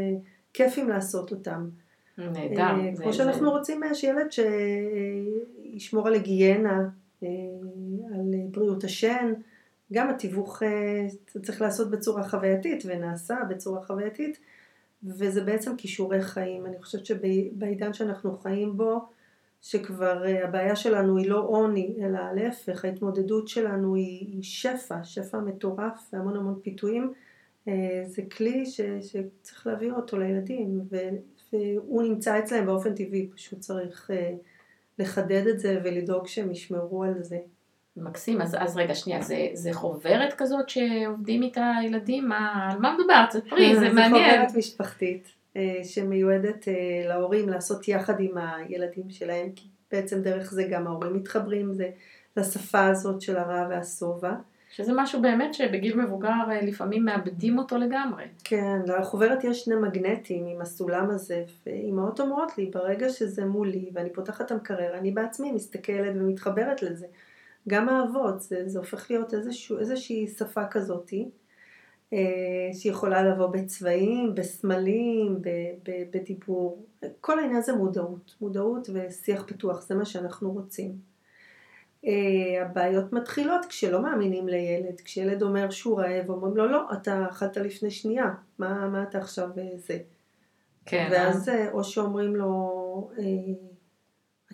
כיפים 0.54 0.90
לעשות 0.90 1.32
אותם. 1.32 1.70
נהדר. 2.18 2.96
כמו 2.96 3.14
שאנחנו 3.14 3.46
זה... 3.46 3.58
רוצים 3.58 3.82
שילד 3.94 4.28
שישמור 4.32 6.08
על 6.08 6.14
היגיינה, 6.14 6.90
על 7.22 8.34
בריאות 8.52 8.84
השן, 8.84 9.34
גם 9.94 10.10
התיווך 10.10 10.64
צריך 11.44 11.62
לעשות 11.62 11.92
בצורה 11.92 12.24
חווייתית 12.30 12.84
ונעשה 12.86 13.36
בצורה 13.50 13.86
חווייתית. 13.86 14.40
וזה 15.04 15.42
בעצם 15.42 15.76
כישורי 15.78 16.22
חיים. 16.22 16.66
אני 16.66 16.82
חושבת 16.82 17.06
שבעידן 17.06 17.94
שאנחנו 17.94 18.38
חיים 18.38 18.78
בו, 18.78 19.10
שכבר 19.62 20.26
אה, 20.26 20.44
הבעיה 20.44 20.76
שלנו 20.76 21.18
היא 21.18 21.30
לא 21.30 21.40
עוני, 21.40 21.96
אלא 22.04 22.20
להפך, 22.36 22.86
ההתמודדות 22.86 23.48
שלנו 23.48 23.96
היא, 23.96 24.44
שפע, 24.44 25.04
שפע 25.04 25.40
מטורף 25.40 26.10
והמון 26.14 26.36
המון 26.36 26.60
פיתויים. 26.64 27.14
אה, 27.68 28.04
זה 28.06 28.22
כלי 28.38 28.66
ש, 28.66 28.82
שצריך 28.82 29.68
להעביר 29.68 29.94
אותו 29.94 30.18
לילדים, 30.20 30.82
והוא 31.54 32.04
נמצא 32.04 32.40
אצלם 32.40 32.66
באופן 32.66 32.96
טבעי, 32.96 33.30
פשוט 33.36 33.60
צריך 33.60 34.12
אה, 34.14 34.34
לחדד 35.00 35.48
את 35.48 35.60
זה 35.60 35.82
ולדאוג 35.84 36.28
שהם 36.28 36.52
ישמרו 36.52 37.04
על 37.04 37.24
זה. 37.24 37.38
מקסים, 37.98 38.42
אז, 38.42 38.56
אז 38.60 38.78
רגע, 38.78 38.96
שנייה, 38.96 39.22
זה, 39.22 39.48
זה 39.54 39.74
חוברת 39.74 40.34
כזאת 40.38 40.70
שעובדים 40.70 41.44
איתה 41.44 41.72
ילדים? 41.86 42.28
מה, 42.28 42.70
על 42.72 42.80
מה 42.80 42.94
מדובר? 42.94 43.26
תספרי, 43.30 43.76
זה, 43.76 43.80
זה 43.90 43.90
מעניין. 43.90 44.12
זה 44.14 44.38
חוברת 44.38 44.58
משפחתית 44.58 45.39
שמיועדת 45.84 46.68
אה, 46.68 46.74
להורים 47.08 47.50
לעשות 47.50 47.88
יחד 47.88 48.20
עם 48.20 48.38
הילדים 48.38 49.10
שלהם, 49.10 49.52
כי 49.56 49.68
בעצם 49.92 50.22
דרך 50.22 50.52
זה 50.52 50.64
גם 50.64 50.88
ההורים 50.88 51.14
מתחברים 51.14 51.74
זה, 51.74 51.90
לשפה 52.38 52.88
הזאת 52.88 53.22
של 53.22 53.38
הרע 53.38 53.68
והשובע. 53.70 54.34
שזה 54.72 54.92
משהו 54.96 55.22
באמת 55.22 55.54
שבגיל 55.54 56.02
מבוגר 56.02 56.34
אה, 56.52 56.62
לפעמים 56.62 57.06
מאבדים 57.06 57.58
אותו 57.58 57.78
לגמרי. 57.78 58.24
כן, 58.44 58.82
לחוברת 58.88 59.44
יש 59.44 59.64
שני 59.64 59.76
מגנטים 59.76 60.48
עם 60.48 60.62
הסולם 60.62 61.10
הזה, 61.10 61.44
ואימהות 61.66 62.20
אומרות 62.20 62.58
לי, 62.58 62.66
ברגע 62.66 63.10
שזה 63.10 63.46
מולי 63.46 63.90
ואני 63.94 64.14
פותחת 64.14 64.46
את 64.46 64.52
המקרר, 64.52 64.98
אני 64.98 65.12
בעצמי 65.12 65.52
מסתכלת 65.52 66.16
ומתחברת 66.16 66.82
לזה. 66.82 67.08
גם 67.70 67.90
האבות, 67.90 68.42
זה, 68.42 68.64
זה 68.66 68.80
הופך 68.80 69.12
להיות 69.12 69.34
איזשהו, 69.34 69.80
איזושהי 69.80 70.28
שפה 70.28 70.66
כזאתי, 70.66 71.22
אה, 71.22 71.30
שיכולה 72.74 73.24
לבוא 73.24 73.48
בצבעים, 73.48 74.36
בסמלים, 74.36 75.42
בדיבור. 76.12 76.86
כל 77.22 77.40
העניין 77.40 77.62
זה 77.62 77.74
מודעות, 77.74 78.36
מודעות 78.42 78.90
ושיח 78.94 79.44
פתוח, 79.48 79.82
זה 79.82 79.96
מה 79.96 80.06
שאנחנו 80.06 80.52
רוצים. 80.52 80.96
אה, 82.06 82.62
הבעיות 82.62 83.14
מתחילות 83.14 83.66
כשלא 83.66 84.02
מאמינים 84.02 84.48
לילד, 84.48 85.02
כשילד 85.02 85.42
אומר 85.42 85.70
שהוא 85.70 86.02
רעב, 86.02 86.30
אומרים 86.30 86.58
לו 86.58 86.68
לא, 86.68 86.94
אתה 86.94 87.26
אכלת 87.30 87.58
לפני 87.58 87.92
שנייה, 87.92 88.26
מה, 88.60 88.88
מה 88.88 89.04
אתה 89.04 89.18
עכשיו 89.18 89.50
אה, 89.58 89.78
זה? 89.78 89.98
כן. 90.86 91.10
ואז 91.12 91.52
או 91.72 91.84
שאומרים 91.84 92.36
לו, 92.36 93.12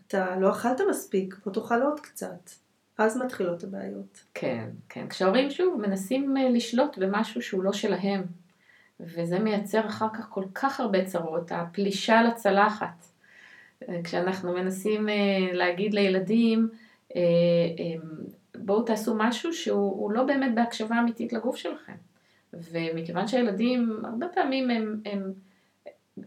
אתה 0.08 0.39
לא 0.39 0.52
אכלת 0.52 0.82
מספיק, 0.89 1.36
בוא 1.46 1.54
תאכל 1.54 1.82
עוד 1.82 2.00
קצת. 2.00 2.50
אז 2.97 3.17
מתחילות 3.17 3.63
הבעיות. 3.63 4.23
כן, 4.34 4.69
כן. 4.89 5.08
כשההורים 5.08 5.49
שוב 5.49 5.81
מנסים 5.81 6.38
אה, 6.38 6.49
לשלוט 6.49 6.97
במשהו 6.97 7.41
שהוא 7.41 7.63
לא 7.63 7.73
שלהם, 7.73 8.23
וזה 8.99 9.39
מייצר 9.39 9.86
אחר 9.86 10.08
כך 10.13 10.27
כל 10.29 10.43
כך 10.53 10.79
הרבה 10.79 11.05
צרות, 11.05 11.51
הפלישה 11.51 12.21
לצלחת. 12.21 13.05
אה, 13.89 13.99
כשאנחנו 14.03 14.53
מנסים 14.53 15.10
אה, 15.10 15.13
להגיד 15.53 15.93
לילדים, 15.93 16.69
בואו 18.55 18.81
תעשו 18.81 19.15
משהו 19.17 19.53
שהוא 19.53 20.12
לא 20.12 20.23
באמת 20.23 20.55
בהקשבה 20.55 20.99
אמיתית 20.99 21.34
לגוף 21.34 21.55
שלכם. 21.55 21.93
ומכיוון 22.53 23.27
שהילדים, 23.27 24.01
הרבה 24.03 24.27
פעמים 24.27 24.69
הם, 24.69 25.01
הם, 25.05 25.34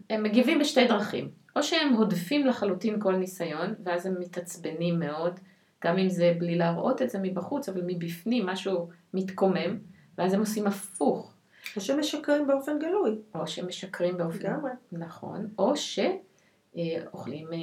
הם 0.09 0.23
מגיבים 0.23 0.59
בשתי 0.59 0.87
דרכים. 0.87 1.29
או 1.55 1.63
שהם 1.63 1.93
הודפים 1.93 2.47
לחלוטין 2.47 3.01
כל 3.01 3.15
ניסיון, 3.15 3.73
ואז 3.83 4.05
הם 4.05 4.15
מתעצבנים 4.19 4.99
מאוד, 4.99 5.39
גם 5.83 5.97
אם 5.97 6.09
זה 6.09 6.33
בלי 6.37 6.55
להראות 6.55 7.01
את 7.01 7.09
זה 7.09 7.19
מבחוץ, 7.19 7.69
אבל 7.69 7.81
מבפנים 7.87 8.45
משהו 8.45 8.89
מתקומם, 9.13 9.77
ואז 10.17 10.33
הם 10.33 10.39
עושים 10.39 10.67
הפוך. 10.67 11.33
או 11.75 11.81
שמשקרים 11.81 12.47
באופן 12.47 12.79
גלוי. 12.79 13.15
או 13.35 13.47
שמשקרים 13.47 14.17
באופן... 14.17 14.39
גמרי. 14.39 14.71
נכון. 14.91 15.47
או 15.57 15.73
שאוכלים 15.77 17.53
אה, 17.53 17.59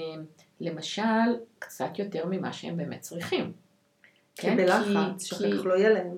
למשל 0.60 1.02
קצת 1.58 1.98
יותר 1.98 2.26
ממה 2.26 2.52
שהם 2.52 2.76
באמת 2.76 3.00
צריכים. 3.00 3.52
כי 4.36 4.46
כן? 4.46 4.56
בלחץ, 4.56 5.24
שאחר 5.24 5.58
כך 5.58 5.66
לא 5.66 5.74
יהיה 5.74 5.90
להם. 5.90 6.16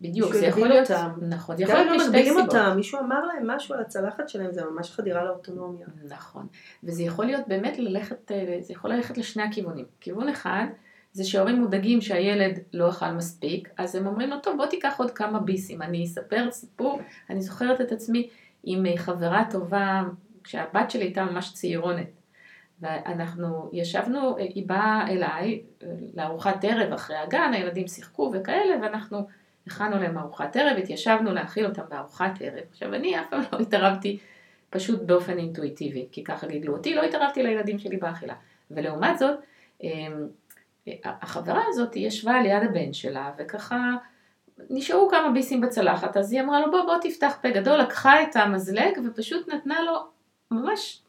בדיוק, 0.00 0.34
זה 0.34 0.46
יכול 0.46 0.68
להיות, 0.68 0.90
אותם. 0.90 1.10
נכון, 1.28 1.56
זה 1.56 1.62
יכול 1.62 1.76
להיות 1.76 1.96
משתי 1.96 2.24
סיבות. 2.24 2.42
אותם, 2.42 2.72
מישהו 2.76 2.98
אמר 2.98 3.26
להם 3.26 3.50
משהו 3.50 3.74
על 3.74 3.80
הצלחת 3.80 4.28
שלהם, 4.28 4.52
זה 4.52 4.64
ממש 4.64 4.90
חדירה 4.90 5.24
לאוטונומיה. 5.24 5.86
נכון, 6.08 6.46
וזה 6.84 7.02
יכול 7.02 7.24
להיות 7.24 7.48
באמת 7.48 7.78
ללכת, 7.78 8.32
אה, 8.32 8.56
זה 8.60 8.72
יכול 8.72 8.90
ללכת 8.90 9.18
לשני 9.18 9.42
הכיוונים. 9.42 9.84
כיוון 10.00 10.28
אחד, 10.28 10.66
זה 11.12 11.24
שהורים 11.24 11.56
מודאגים 11.56 12.00
שהילד 12.00 12.58
לא 12.72 12.88
אכל 12.88 13.10
מספיק, 13.10 13.68
אז 13.76 13.94
הם 13.94 14.06
אומרים 14.06 14.30
לו, 14.30 14.38
טוב, 14.38 14.56
בוא 14.56 14.66
תיקח 14.66 14.98
עוד 14.98 15.10
כמה 15.10 15.40
ביסים. 15.40 15.82
אני 15.82 16.04
אספר 16.04 16.50
סיפור, 16.50 17.00
אני 17.30 17.42
זוכרת 17.42 17.80
את 17.80 17.92
עצמי 17.92 18.28
עם 18.64 18.86
אה, 18.86 18.96
חברה 18.96 19.44
טובה, 19.50 20.02
כשהבת 20.44 20.90
שלי 20.90 21.02
הייתה 21.02 21.24
ממש 21.24 21.52
צעירונת. 21.52 22.10
ואנחנו 22.80 23.70
ישבנו, 23.72 24.38
אה, 24.38 24.42
היא 24.42 24.68
באה 24.68 25.08
אליי 25.08 25.62
לארוחת 26.14 26.64
ערב 26.64 26.92
אחרי 26.92 27.16
הגן, 27.16 27.50
הילדים 27.54 27.88
שיחקו 27.88 28.32
וכאלה, 28.34 28.76
ואנחנו 28.82 29.26
הכנו 29.66 29.98
להם 29.98 30.18
ארוחת 30.18 30.56
ערב, 30.56 30.78
התיישבנו 30.78 31.34
להאכיל 31.34 31.66
אותם 31.66 31.82
בארוחת 31.88 32.32
ערב. 32.40 32.64
עכשיו 32.70 32.94
אני 32.94 33.20
אף 33.20 33.26
פעם 33.30 33.42
לא 33.52 33.58
התערבתי 33.58 34.18
פשוט 34.70 35.02
באופן 35.02 35.38
אינטואיטיבי, 35.38 36.08
כי 36.12 36.24
ככה 36.24 36.46
גידלו 36.46 36.76
אותי, 36.76 36.94
לא 36.94 37.02
התערבתי 37.02 37.42
לילדים 37.42 37.78
שלי 37.78 37.96
באכילה. 37.96 38.34
ולעומת 38.70 39.18
זאת, 39.18 39.38
אמ, 39.82 40.28
החברה 41.04 41.62
הזאת 41.68 41.96
ישבה 41.96 42.42
ליד 42.42 42.62
הבן 42.62 42.92
שלה, 42.92 43.32
וככה 43.38 43.76
נשארו 44.70 45.08
כמה 45.08 45.30
ביסים 45.30 45.60
בצלחת, 45.60 46.16
אז 46.16 46.32
היא 46.32 46.40
אמרה 46.40 46.60
לו 46.60 46.70
בוא 46.70 46.82
בוא 46.82 46.96
תפתח 47.02 47.38
פה 47.42 47.50
גדול, 47.50 47.78
לקחה 47.78 48.22
את 48.22 48.36
המזלג 48.36 48.98
ופשוט 49.06 49.48
נתנה 49.48 49.82
לו 49.82 49.98
ממש 50.50 51.02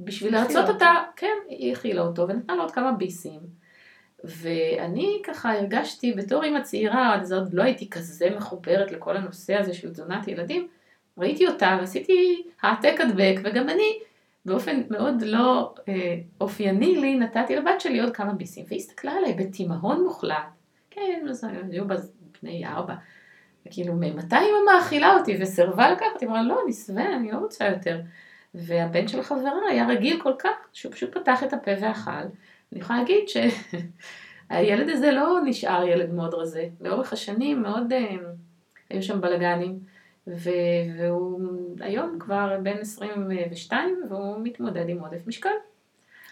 בשביל 0.00 0.34
לרצות 0.34 0.68
אותה, 0.68 0.94
כן, 1.16 1.36
היא 1.48 1.72
הכילה 1.72 2.02
אותו 2.02 2.28
ונתנה 2.28 2.56
לו 2.56 2.62
עוד 2.62 2.70
כמה 2.70 2.92
ביסים. 2.92 3.40
ואני 4.26 5.22
ככה 5.24 5.52
הרגשתי 5.52 6.12
בתור 6.12 6.44
אימא 6.44 6.60
צעירה, 6.60 7.20
אז 7.20 7.32
עוד 7.32 7.54
לא 7.54 7.62
הייתי 7.62 7.90
כזה 7.90 8.30
מחוברת 8.36 8.92
לכל 8.92 9.16
הנושא 9.16 9.54
הזה 9.54 9.74
של 9.74 9.90
תזונת 9.90 10.28
ילדים, 10.28 10.68
ראיתי 11.18 11.46
אותה 11.46 11.76
ועשיתי 11.80 12.42
העתק 12.62 12.94
הדבק 13.00 13.34
וגם 13.44 13.68
אני 13.68 13.98
באופן 14.44 14.82
מאוד 14.90 15.22
לא 15.22 15.74
אה, 15.88 16.16
אופייני 16.40 16.96
לי, 16.96 17.14
נתתי 17.14 17.56
לבת 17.56 17.80
שלי 17.80 18.00
עוד 18.00 18.16
כמה 18.16 18.32
ביסים, 18.32 18.64
והיא 18.68 18.80
הסתכלה 18.80 19.12
עליי 19.12 19.34
בתימהון 19.34 20.02
מוחלט. 20.02 20.36
כן, 20.90 21.26
אז 21.30 21.46
היו 21.70 21.84
בני 22.42 22.66
ארבע. 22.66 22.94
וכאילו, 23.66 23.94
מתי 23.94 24.36
אמא 24.36 24.72
מאכילה 24.72 25.14
אותי? 25.14 25.36
וסירבה 25.40 25.90
לקחת, 25.90 26.20
היא 26.20 26.28
אמרה, 26.28 26.42
לא, 26.42 26.60
אני 26.64 26.72
שבע, 26.72 27.16
אני 27.16 27.32
לא 27.32 27.38
רוצה 27.38 27.68
יותר. 27.68 28.00
והבן 28.54 29.08
של 29.08 29.22
חברה 29.22 29.52
היה 29.70 29.86
רגיל 29.88 30.20
כל 30.22 30.32
כך, 30.38 30.68
שהוא 30.72 30.92
פשוט 30.92 31.18
פתח 31.18 31.42
את 31.42 31.52
הפה 31.52 31.70
ואכל. 31.80 32.26
אני 32.72 32.80
יכולה 32.80 32.98
להגיד 32.98 33.24
שהילד 33.28 34.88
הזה 34.88 35.12
לא 35.12 35.38
נשאר 35.44 35.88
ילד 35.88 36.14
מאוד 36.14 36.34
רזה. 36.34 36.68
לאורך 36.80 37.12
השנים 37.12 37.62
מאוד 37.62 37.92
אה, 37.92 38.16
היו 38.90 39.02
שם 39.02 39.20
בלאגנים. 39.20 39.78
והוא 40.26 41.40
היום 41.80 42.18
כבר 42.18 42.56
בן 42.62 42.78
22 42.78 44.02
והוא 44.08 44.36
מתמודד 44.42 44.88
עם 44.88 44.98
עודף 44.98 45.26
משקל. 45.26 45.48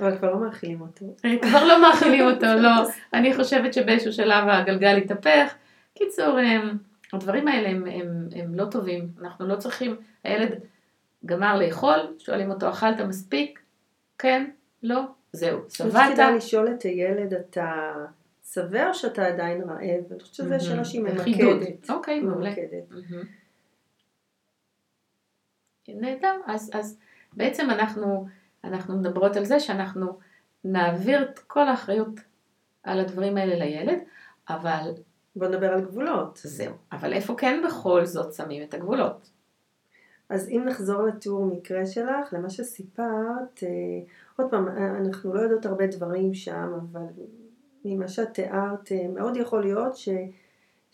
אבל 0.00 0.18
כבר 0.18 0.30
לא 0.30 0.40
מאכילים 0.40 0.80
אותו. 0.80 1.06
כבר 1.42 1.64
לא 1.64 1.82
מאכילים 1.82 2.24
אותו, 2.24 2.46
לא. 2.62 2.70
אני 3.12 3.34
חושבת 3.34 3.74
שבאיזשהו 3.74 4.12
שלב 4.12 4.48
הגלגל 4.48 4.98
יתהפך. 4.98 5.54
קיצור, 5.94 6.38
הם, 6.38 6.78
הדברים 7.12 7.48
האלה 7.48 7.68
הם, 7.68 7.86
הם, 7.86 8.28
הם 8.36 8.54
לא 8.54 8.64
טובים. 8.64 9.08
אנחנו 9.20 9.46
לא 9.46 9.56
צריכים, 9.56 9.96
הילד 10.24 10.54
גמר 11.26 11.58
לאכול, 11.58 11.98
שואלים 12.18 12.50
אותו, 12.50 12.70
אכלת 12.70 13.00
מספיק? 13.00 13.60
כן? 14.18 14.50
לא? 14.82 15.00
זהו, 15.34 15.60
שבעת. 15.68 15.94
אני 15.94 16.14
חושבת 16.14 16.36
לשאול 16.36 16.74
את 16.74 16.82
הילד, 16.82 17.34
אתה 17.34 17.92
שבע 18.44 18.88
או 18.88 18.94
שאתה 18.94 19.26
עדיין 19.26 19.62
רעב? 19.62 20.12
אני 20.12 20.20
חושבת 20.20 20.34
שזו 20.34 20.66
שאלה 20.66 20.84
שהיא 20.84 21.02
ממקדת. 21.02 21.90
אוקיי, 21.90 22.20
מעולה. 22.20 22.50
נהדר, 25.88 26.40
אז, 26.46 26.70
אז 26.74 26.98
בעצם 27.32 27.70
אנחנו, 27.70 28.26
אנחנו 28.64 28.96
מדברות 28.96 29.36
על 29.36 29.44
זה 29.44 29.60
שאנחנו 29.60 30.18
נעביר 30.64 31.22
את 31.22 31.38
כל 31.38 31.68
האחריות 31.68 32.20
על 32.82 33.00
הדברים 33.00 33.36
האלה 33.36 33.56
לילד, 33.56 33.98
אבל... 34.48 34.90
בוא 35.36 35.46
נדבר 35.46 35.72
על 35.72 35.80
גבולות. 35.80 36.40
זהו, 36.42 36.74
אבל 36.92 37.12
איפה 37.12 37.34
כן 37.38 37.62
בכל 37.66 38.04
זאת 38.04 38.32
שמים 38.34 38.62
את 38.62 38.74
הגבולות? 38.74 39.30
אז 40.34 40.48
אם 40.48 40.62
נחזור 40.66 41.02
לתיאור 41.02 41.46
מקרה 41.46 41.86
שלך, 41.86 42.32
למה 42.32 42.50
שסיפרת, 42.50 43.62
אה, 43.62 43.68
עוד 44.36 44.50
פעם, 44.50 44.68
אנחנו 44.68 45.34
לא 45.34 45.40
יודעות 45.40 45.66
הרבה 45.66 45.86
דברים 45.86 46.34
שם, 46.34 46.72
אבל 46.80 47.06
ממה 47.84 48.08
שאת 48.08 48.34
תיארת, 48.34 48.92
אה, 48.92 49.08
מאוד 49.08 49.36
יכול 49.36 49.62
להיות 49.62 49.96
ש... 49.96 50.08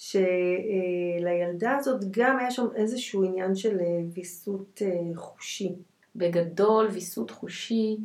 שלילדה 0.00 1.76
הזאת 1.76 2.04
גם 2.10 2.38
היה 2.38 2.50
שם 2.50 2.66
איזשהו 2.74 3.24
עניין 3.24 3.54
של 3.54 3.80
אה, 3.80 4.00
ויסות 4.14 4.82
אה, 4.84 5.16
חושי. 5.16 5.74
בגדול 6.16 6.86
ויסות 6.86 7.30
חושי 7.30 7.96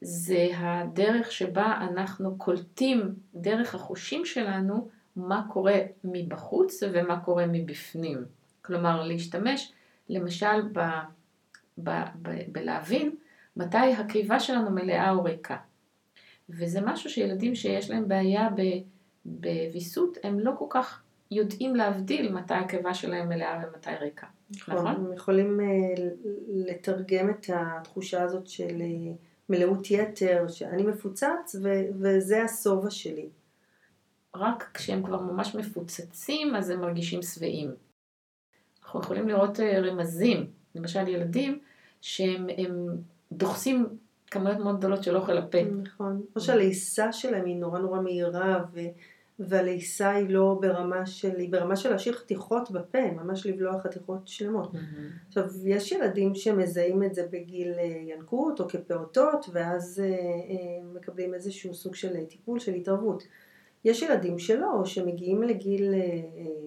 זה 0.00 0.48
הדרך 0.56 1.32
שבה 1.32 1.78
אנחנו 1.90 2.38
קולטים 2.38 3.14
דרך 3.34 3.74
החושים 3.74 4.24
שלנו 4.24 4.88
מה 5.16 5.46
קורה 5.52 5.78
מבחוץ 6.04 6.82
ומה 6.92 7.20
קורה 7.20 7.46
מבפנים. 7.46 8.24
כלומר 8.62 9.02
להשתמש 9.04 9.72
למשל 10.08 10.68
ב, 10.72 10.80
ב, 11.78 11.90
ב, 12.22 12.30
בלהבין 12.52 13.16
מתי 13.56 13.92
הקיבה 13.98 14.40
שלנו 14.40 14.70
מלאה 14.70 15.10
או 15.10 15.24
ריקה. 15.24 15.56
וזה 16.48 16.80
משהו 16.80 17.10
שילדים 17.10 17.54
שיש 17.54 17.90
להם 17.90 18.08
בעיה 18.08 18.48
בוויסות 19.24 20.18
הם 20.22 20.40
לא 20.40 20.52
כל 20.58 20.66
כך 20.70 21.02
יודעים 21.30 21.76
להבדיל 21.76 22.32
מתי 22.32 22.54
הקיבה 22.54 22.94
שלהם 22.94 23.28
מלאה 23.28 23.62
ומתי 23.62 23.90
ריקה. 24.00 24.26
נכון? 24.50 24.74
נכון? 24.74 24.86
הם 24.86 25.12
יכולים 25.12 25.60
אה, 25.60 26.04
לתרגם 26.48 27.30
את 27.30 27.46
התחושה 27.54 28.22
הזאת 28.22 28.46
של 28.46 28.80
אה, 28.80 29.12
מלאות 29.48 29.90
יתר, 29.90 30.48
שאני 30.48 30.82
מפוצץ 30.82 31.56
וזה 32.00 32.42
השובע 32.42 32.90
שלי. 32.90 33.28
רק 34.34 34.70
כשהם 34.74 35.02
כבר 35.02 35.20
ממש 35.20 35.54
מפוצצים 35.54 36.56
אז 36.56 36.70
הם 36.70 36.80
מרגישים 36.80 37.22
שבעים. 37.22 37.74
אנחנו 38.94 39.04
יכולים 39.04 39.28
לראות 39.28 39.60
אה, 39.60 39.80
רמזים, 39.80 40.46
למשל 40.74 41.08
ילדים 41.08 41.58
שהם 42.00 42.46
דוחסים 43.32 43.86
כמויות 44.30 44.58
מאוד 44.58 44.78
גדולות 44.78 45.02
של 45.02 45.16
אוכל 45.16 45.32
לפה. 45.32 45.58
נכון. 45.62 46.22
או 46.36 46.40
שהלעיסה 46.40 47.12
שלהם 47.12 47.44
היא 47.44 47.56
נורא 47.56 47.78
נורא 47.78 48.00
מהירה 48.00 48.64
ו... 48.74 48.80
והלעיסה 49.38 50.10
היא 50.10 50.28
לא 50.28 50.58
ברמה 50.60 51.06
של, 51.06 51.36
היא 51.36 51.52
ברמה 51.52 51.76
של 51.76 51.90
להשאיר 51.90 52.14
חתיכות 52.14 52.70
בפה, 52.70 53.10
ממש 53.10 53.46
לבלוע 53.46 53.80
חתיכות 53.80 54.28
שלמות. 54.28 54.72
Mm-hmm. 54.74 55.28
עכשיו, 55.28 55.44
יש 55.64 55.92
ילדים 55.92 56.34
שמזהים 56.34 57.02
את 57.02 57.14
זה 57.14 57.26
בגיל 57.30 57.72
אה, 57.78 57.82
ינקות 57.82 58.60
או 58.60 58.68
כפעוטות, 58.68 59.46
ואז 59.52 60.02
אה, 60.04 60.08
אה, 60.08 60.84
מקבלים 60.94 61.34
איזשהו 61.34 61.74
סוג 61.74 61.94
של 61.94 62.24
טיפול, 62.24 62.58
של 62.58 62.74
התערבות. 62.74 63.22
יש 63.84 64.02
ילדים 64.02 64.38
שלא, 64.38 64.84
שמגיעים 64.84 65.42
לגיל 65.42 65.94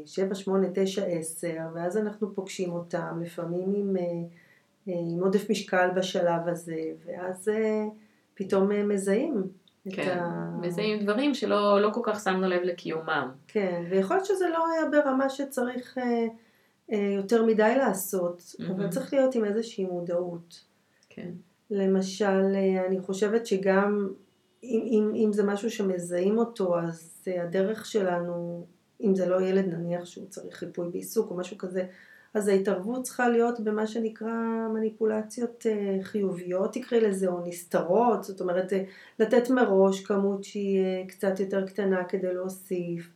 7, 0.06 0.36
8, 0.36 0.68
9, 0.74 1.06
10, 1.06 1.48
ואז 1.76 1.98
אנחנו 1.98 2.36
פוגשים 2.36 2.72
אותם, 2.72 3.22
לפעמים 3.22 3.74
עם, 3.76 3.96
עם 4.86 5.24
עודף 5.24 5.50
משקל 5.50 5.90
בשלב 5.96 6.48
הזה, 6.48 6.82
ואז 7.06 7.52
פתאום 8.34 8.70
מזהים 8.88 9.44
כן, 9.90 10.18
ה... 10.20 10.58
מזהים 10.62 11.04
דברים 11.04 11.34
שלא 11.34 11.82
לא 11.82 11.90
כל 11.94 12.02
כך 12.04 12.24
שמנו 12.24 12.48
לב 12.48 12.62
לקיומם. 12.64 13.32
כן, 13.48 13.84
ויכול 13.90 14.16
להיות 14.16 14.26
שזה 14.26 14.50
לא 14.50 14.66
היה 14.68 14.90
ברמה 14.90 15.30
שצריך 15.30 15.98
אה, 15.98 16.28
אה, 16.92 17.12
יותר 17.16 17.46
מדי 17.46 17.74
לעשות, 17.78 18.40
mm-hmm. 18.40 18.72
אבל 18.72 18.90
צריך 18.90 19.14
להיות 19.14 19.36
עם 19.36 19.46
איזושהי 19.46 19.86
מודעות. 19.86 20.64
כן. 21.10 21.32
למשל, 21.72 22.56
אה, 22.56 22.86
אני 22.88 23.00
חושבת 23.00 23.46
שגם 23.46 24.10
אם, 24.64 24.82
אם, 24.86 25.12
אם 25.16 25.34
זה 25.34 25.44
משהו 25.44 25.72
שמזהים 25.72 26.38
אותו, 26.38 26.80
אז 26.80 27.24
אה, 27.28 27.44
הדרך 27.44 27.86
שלנו, 27.86 28.66
אם 29.02 29.16
זה 29.16 29.26
לא 29.26 29.42
ילד 29.42 29.66
נניח 29.66 30.06
שהוא 30.06 30.28
צריך 30.30 30.56
חיפוי 30.56 30.90
בעיסוק 30.92 31.32
או 31.32 31.38
משהו 31.38 31.58
כזה, 31.58 31.86
אז 32.34 32.48
ההתערבות 32.48 33.04
צריכה 33.04 33.30
להיות 33.30 33.60
במה 33.60 33.88
שנקרא 33.88 34.68
מניפולציות 34.74 35.66
אה, 35.70 35.98
חיוביות, 36.04 36.74
תקראי 36.74 37.02
לזה, 37.02 37.28
או 37.28 37.48
נסתרות, 37.48 38.24
זאת 38.24 38.42
אומרת 38.42 38.74
אה, 38.74 38.84
לתת 39.20 39.50
מראש 39.50 40.04
כמות 40.04 40.44
שהיא 40.44 41.08
קצת 41.08 41.40
יותר 41.40 41.68
קטנה 41.68 42.04
כדי 42.04 42.34
להוסיף, 42.34 43.10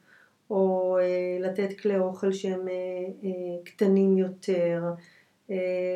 או 0.50 0.98
לתת 1.40 1.80
כלי 1.80 2.00
אוכל 2.00 2.32
שהם 2.32 2.60
קטנים 3.66 4.18
יותר, 4.18 4.84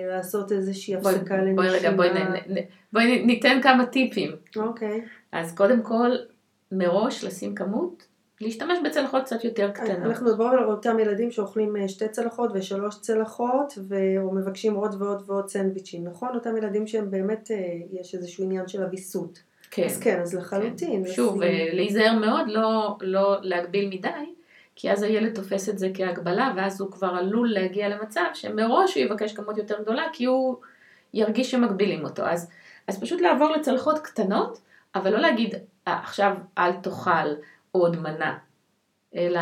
לעשות 0.10 0.51
איזושהי 0.51 0.95
הפסקה 0.95 1.38
לנשימה. 1.38 1.56
בואי 1.56 1.69
רגע, 1.69 1.91
בואי, 2.93 3.25
ניתן 3.25 3.60
כמה 3.63 3.86
טיפים. 3.86 4.32
אוקיי. 4.56 5.01
Okay. 5.01 5.22
אז 5.33 5.55
קודם 5.55 5.81
כל, 5.81 6.09
מראש 6.71 7.23
לשים 7.23 7.55
כמות 7.55 8.07
להשתמש 8.41 8.77
בצלחות 8.85 9.23
קצת 9.23 9.43
יותר 9.43 9.71
קטנות. 9.71 10.05
אנחנו 10.05 10.25
מדברים 10.25 10.49
על 10.49 10.63
אותם 10.63 10.99
ילדים 10.99 11.31
שאוכלים 11.31 11.77
אה, 11.77 11.87
שתי 11.87 12.07
צלחות 12.07 12.51
ושלוש 12.53 12.99
צלחות 12.99 13.73
ומבקשים 13.87 14.75
עוד 14.75 15.01
ועוד 15.01 15.23
ועוד 15.25 15.49
סנדוויצ'ים, 15.49 16.03
נכון? 16.03 16.29
אותם 16.35 16.57
ילדים 16.57 16.87
שהם 16.87 17.11
באמת, 17.11 17.51
אה, 17.51 17.57
יש 17.91 18.15
איזשהו 18.15 18.43
עניין 18.43 18.67
של 18.67 18.83
אביסות. 18.83 19.43
כן. 19.71 19.83
אז 19.85 19.99
כן, 19.99 20.21
אז 20.21 20.33
לחלוטין. 20.33 21.05
כן. 21.05 21.11
שוב, 21.11 21.41
לשים... 21.41 21.53
אה, 21.53 21.73
להיזהר 21.73 22.19
מאוד, 22.19 22.47
לא, 22.47 22.97
לא 23.01 23.37
להגביל 23.41 23.89
מדי, 23.89 24.33
כי 24.75 24.91
אז 24.91 25.03
הילד 25.03 25.35
תופס 25.35 25.69
את 25.69 25.79
זה 25.79 25.89
כהגבלה, 25.93 26.53
ואז 26.55 26.81
הוא 26.81 26.91
כבר 26.91 27.07
עלול 27.07 27.53
להגיע 27.53 27.89
למצב 27.89 28.25
שמראש 28.33 28.97
הוא 28.97 29.03
יבקש 29.03 29.33
כמות 29.33 29.57
יותר 29.57 29.81
גדולה, 29.81 30.03
כי 30.13 30.25
הוא 30.25 30.55
ירגיש 31.13 31.51
שמגבילים 31.51 32.03
אותו. 32.03 32.23
אז, 32.23 32.49
אז 32.87 32.99
פשוט 32.99 33.21
לעבור 33.21 33.49
לצלחות 33.49 33.99
קטנות, 33.99 34.59
אבל 34.95 35.12
לא 35.13 35.19
להגיד, 35.19 35.56
עכשיו 35.86 36.36
אל 36.58 36.73
תאכל. 36.73 37.34
עוד 37.75 37.99
מנה, 37.99 38.38
אלא 39.15 39.39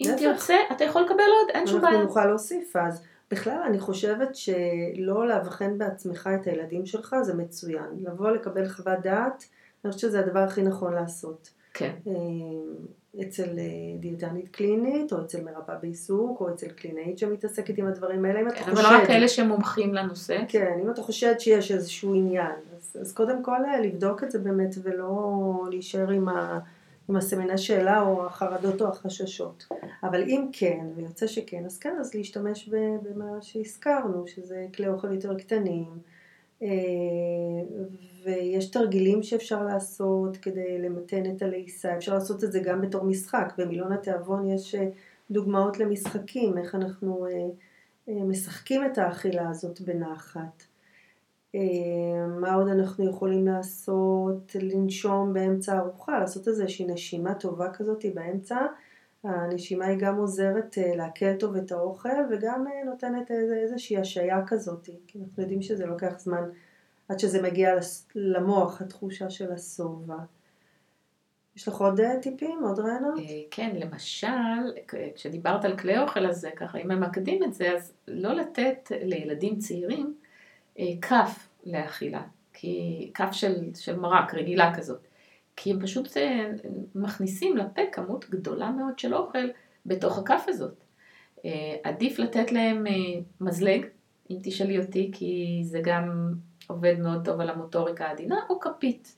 אם 0.00 0.10
תרצה, 0.18 0.54
אתה 0.72 0.84
יכול 0.84 1.02
לקבל 1.02 1.14
עוד, 1.14 1.50
אין 1.54 1.66
שום 1.66 1.80
בעיה. 1.80 1.92
אנחנו 1.92 2.06
נוכל 2.06 2.26
להוסיף 2.26 2.76
אז. 2.76 3.04
בכלל 3.30 3.62
אני 3.66 3.80
חושבת 3.80 4.34
שלא 4.34 5.28
לאבחן 5.28 5.78
בעצמך 5.78 6.30
את 6.40 6.46
הילדים 6.46 6.86
שלך 6.86 7.16
זה 7.22 7.34
מצוין. 7.34 7.88
לבוא 8.00 8.30
לקבל 8.30 8.68
חוות 8.68 8.98
דעת, 9.02 9.44
אני 9.84 9.92
חושבת 9.92 10.10
שזה 10.10 10.20
הדבר 10.20 10.38
הכי 10.38 10.62
נכון 10.62 10.94
לעשות. 10.94 11.50
כן. 11.74 11.92
אה, 12.06 12.12
אצל 13.22 13.58
אה, 13.58 13.98
דיאטנית 14.00 14.48
קלינית, 14.48 15.12
או 15.12 15.20
אצל 15.20 15.44
מרפאה 15.44 15.76
בעיסוק, 15.76 16.40
או 16.40 16.48
אצל 16.48 16.68
קלינאית 16.68 17.18
שמתעסקת 17.18 17.78
עם 17.78 17.86
הדברים 17.86 18.24
האלה, 18.24 18.40
אם 18.40 18.48
אתה 18.48 18.56
כן, 18.56 18.70
חושד... 18.70 18.84
אבל 18.84 18.96
רק 18.96 19.10
אלה 19.10 19.28
שמומחים 19.28 19.94
לנושא. 19.94 20.38
כן, 20.48 20.78
אם 20.82 20.90
אתה 20.90 21.02
חושד 21.02 21.34
שיש 21.38 21.72
איזשהו 21.72 22.14
עניין, 22.14 22.56
אז, 22.76 22.96
אז 23.00 23.12
קודם 23.12 23.42
כל 23.42 23.64
אה, 23.64 23.80
לבדוק 23.80 24.24
את 24.24 24.30
זה 24.30 24.38
באמת, 24.38 24.74
ולא 24.82 25.42
להישאר 25.70 26.10
עם 26.10 26.28
ה... 26.28 26.58
עם 27.08 27.16
הסימני 27.16 27.58
שאלה 27.58 28.00
או 28.00 28.26
החרדות 28.26 28.82
או 28.82 28.88
החששות. 28.88 29.66
אבל 30.02 30.22
אם 30.22 30.46
כן, 30.52 30.86
ויוצא 30.96 31.26
שכן, 31.26 31.64
אז 31.66 31.78
כן, 31.78 31.96
אז 32.00 32.14
להשתמש 32.14 32.68
במה 33.02 33.42
שהזכרנו, 33.42 34.26
שזה 34.26 34.66
כלי 34.74 34.88
אוכל 34.88 35.12
יותר 35.12 35.38
קטנים, 35.38 35.88
ויש 38.24 38.70
תרגילים 38.70 39.22
שאפשר 39.22 39.62
לעשות 39.62 40.36
כדי 40.36 40.78
למתן 40.78 41.36
את 41.36 41.42
הלעיסה, 41.42 41.96
אפשר 41.96 42.14
לעשות 42.14 42.44
את 42.44 42.52
זה 42.52 42.60
גם 42.60 42.80
בתור 42.80 43.04
משחק, 43.04 43.52
במילון 43.58 43.92
התיאבון 43.92 44.46
יש 44.46 44.74
אה, 44.74 44.88
דוגמאות 45.30 45.78
למשחקים, 45.78 46.58
איך 46.58 46.74
אנחנו 46.74 47.26
אה, 47.26 48.14
משחקים 48.24 48.86
את 48.86 48.98
האכילה 48.98 49.48
הזאת 49.48 49.80
בנחת. 49.80 50.64
מה 52.40 52.54
עוד 52.54 52.68
אנחנו 52.68 53.08
יכולים 53.10 53.46
לעשות? 53.46 54.56
לנשום 54.60 55.32
באמצע 55.32 55.74
הארוחה, 55.74 56.18
לעשות 56.18 56.48
איזושהי 56.48 56.86
נשימה 56.86 57.34
טובה 57.34 57.70
כזאת 57.72 58.04
באמצע. 58.14 58.56
הנשימה 59.24 59.86
היא 59.86 59.98
גם 59.98 60.16
עוזרת 60.16 60.78
לעכל 60.96 61.36
טוב 61.36 61.56
את 61.56 61.72
האוכל 61.72 62.08
וגם 62.30 62.64
נותנת 62.84 63.30
איזושהי 63.30 63.98
השעיה 63.98 64.46
כזאת, 64.46 64.88
כי 65.06 65.18
אנחנו 65.18 65.42
יודעים 65.42 65.62
שזה 65.62 65.86
לוקח 65.86 66.18
זמן 66.18 66.42
עד 67.08 67.18
שזה 67.18 67.42
מגיע 67.42 67.74
למוח, 68.14 68.82
התחושה 68.82 69.30
של 69.30 69.52
השובע. 69.52 70.16
יש 71.56 71.68
לך 71.68 71.74
עוד 71.74 72.00
טיפים, 72.22 72.58
עוד 72.64 72.78
רעיונות? 72.78 73.20
כן, 73.50 73.76
למשל, 73.76 74.72
כשדיברת 75.14 75.64
על 75.64 75.78
כלי 75.78 75.98
אוכל, 75.98 76.26
אז 76.26 76.46
ככה, 76.56 76.78
אם 76.78 76.88
ממקדים 76.88 77.44
את 77.44 77.54
זה, 77.54 77.72
אז 77.76 77.92
לא 78.08 78.32
לתת 78.32 78.90
לילדים 79.02 79.58
צעירים 79.58 80.14
כף 81.02 81.48
לאכילה, 81.66 82.22
כי 82.52 83.10
כף 83.14 83.28
של, 83.32 83.74
של 83.74 83.96
מרק, 83.96 84.34
רגילה 84.34 84.74
כזאת. 84.76 85.06
כי 85.56 85.72
הם 85.72 85.80
פשוט 85.80 86.08
מכניסים 86.94 87.56
לפה 87.56 87.82
כמות 87.92 88.30
גדולה 88.30 88.70
מאוד 88.70 88.98
של 88.98 89.14
אוכל 89.14 89.48
בתוך 89.86 90.18
הכף 90.18 90.44
הזאת. 90.48 90.84
עדיף 91.82 92.18
לתת 92.18 92.52
להם 92.52 92.84
מזלג, 93.40 93.86
אם 94.30 94.36
תשאלי 94.42 94.78
אותי, 94.78 95.10
כי 95.14 95.60
זה 95.64 95.80
גם 95.84 96.34
עובד 96.66 96.98
מאוד 96.98 97.24
טוב 97.24 97.40
על 97.40 97.50
המוטוריקה 97.50 98.06
העדינה, 98.06 98.36
או 98.50 98.60
כפית. 98.60 99.16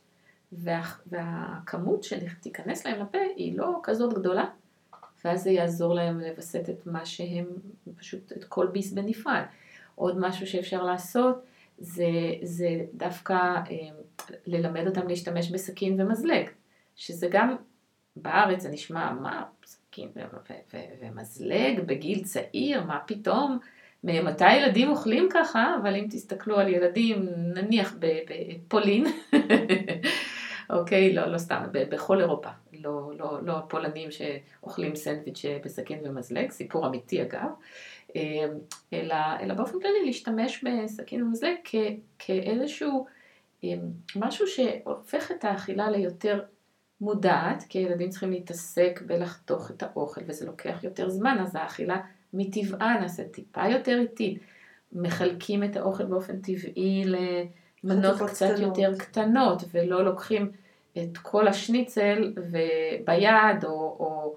וה, 0.53 0.83
והכמות 1.07 2.03
שתיכנס 2.03 2.87
להם 2.87 3.01
לפה 3.01 3.19
היא 3.37 3.59
לא 3.59 3.81
כזאת 3.83 4.13
גדולה, 4.13 4.45
ואז 5.25 5.43
זה 5.43 5.51
יעזור 5.51 5.95
להם 5.95 6.21
לווסת 6.21 6.71
את 6.71 6.87
מה 6.87 7.07
שהם, 7.07 7.47
פשוט 7.97 8.33
את 8.33 8.45
כל 8.45 8.67
ביס 8.67 8.93
בנפרד. 8.93 9.43
עוד 9.95 10.19
משהו 10.19 10.47
שאפשר 10.47 10.83
לעשות 10.83 11.45
זה, 11.79 12.05
זה 12.43 12.69
דווקא 12.95 13.35
אה, 13.35 13.89
ללמד 14.47 14.87
אותם 14.87 15.09
להשתמש 15.09 15.51
בסכין 15.51 16.01
ומזלג, 16.01 16.51
שזה 16.97 17.29
גם 17.31 17.57
בארץ 18.17 18.61
זה 18.61 18.69
נשמע 18.69 19.13
מה 19.13 19.45
סכין 19.65 20.09
ומזלג 21.01 21.81
בגיל 21.87 22.25
צעיר, 22.25 22.85
מה 22.85 22.99
פתאום, 23.07 23.59
מתי 24.05 24.55
ילדים 24.55 24.89
אוכלים 24.89 25.29
ככה, 25.33 25.77
אבל 25.83 25.97
אם 25.97 26.07
תסתכלו 26.11 26.59
על 26.59 26.69
ילדים 26.69 27.29
נניח 27.55 27.95
בפולין, 27.99 29.05
אוקיי, 30.71 31.15
לא, 31.15 31.27
לא 31.27 31.39
סתם, 31.39 31.65
בכל 31.73 32.21
אירופה, 32.21 32.49
לא, 32.73 33.11
לא, 33.19 33.39
לא 33.43 33.59
הפולנים 33.59 34.11
שאוכלים 34.11 34.95
סנדוויץ' 34.95 35.45
בסכין 35.65 35.99
ומזלג, 36.03 36.51
סיפור 36.51 36.87
אמיתי 36.87 37.23
אגב, 37.23 37.41
אמ, 37.45 37.96
אלא, 38.93 39.15
אלא 39.41 39.55
באופן 39.55 39.81
כללי 39.81 40.05
להשתמש 40.05 40.65
בסכין 40.65 41.23
ומזלג 41.23 41.55
כ, 41.65 41.75
כאיזשהו 42.19 43.07
אמ, 43.65 43.79
משהו 44.17 44.47
שהופך 44.47 45.31
את 45.31 45.45
האכילה 45.45 45.91
ליותר 45.91 46.43
מודעת, 47.01 47.65
כי 47.69 47.79
הילדים 47.79 48.09
צריכים 48.09 48.31
להתעסק 48.31 49.03
בלחתוך 49.07 49.71
את 49.71 49.83
האוכל 49.83 50.21
וזה 50.27 50.47
לוקח 50.47 50.79
יותר 50.85 51.09
זמן, 51.09 51.37
אז 51.41 51.57
האכילה 51.57 52.01
מטבעה 52.33 53.01
נעשית 53.01 53.33
טיפה 53.33 53.69
יותר 53.69 53.99
איטית. 53.99 54.39
מחלקים 54.93 55.65
את 55.65 55.77
האוכל 55.77 56.05
באופן 56.05 56.41
טבעי 56.41 57.05
למנות 57.85 58.17
קצת 58.31 58.47
קטנות. 58.47 58.79
יותר 58.79 58.99
קטנות, 58.99 59.63
ולא 59.73 60.05
לוקחים 60.05 60.51
את 60.99 61.19
כל 61.23 61.49
השניצל 61.49 62.33
ביד, 63.05 63.65
או, 63.65 63.71
או 63.71 63.97
או 64.01 64.37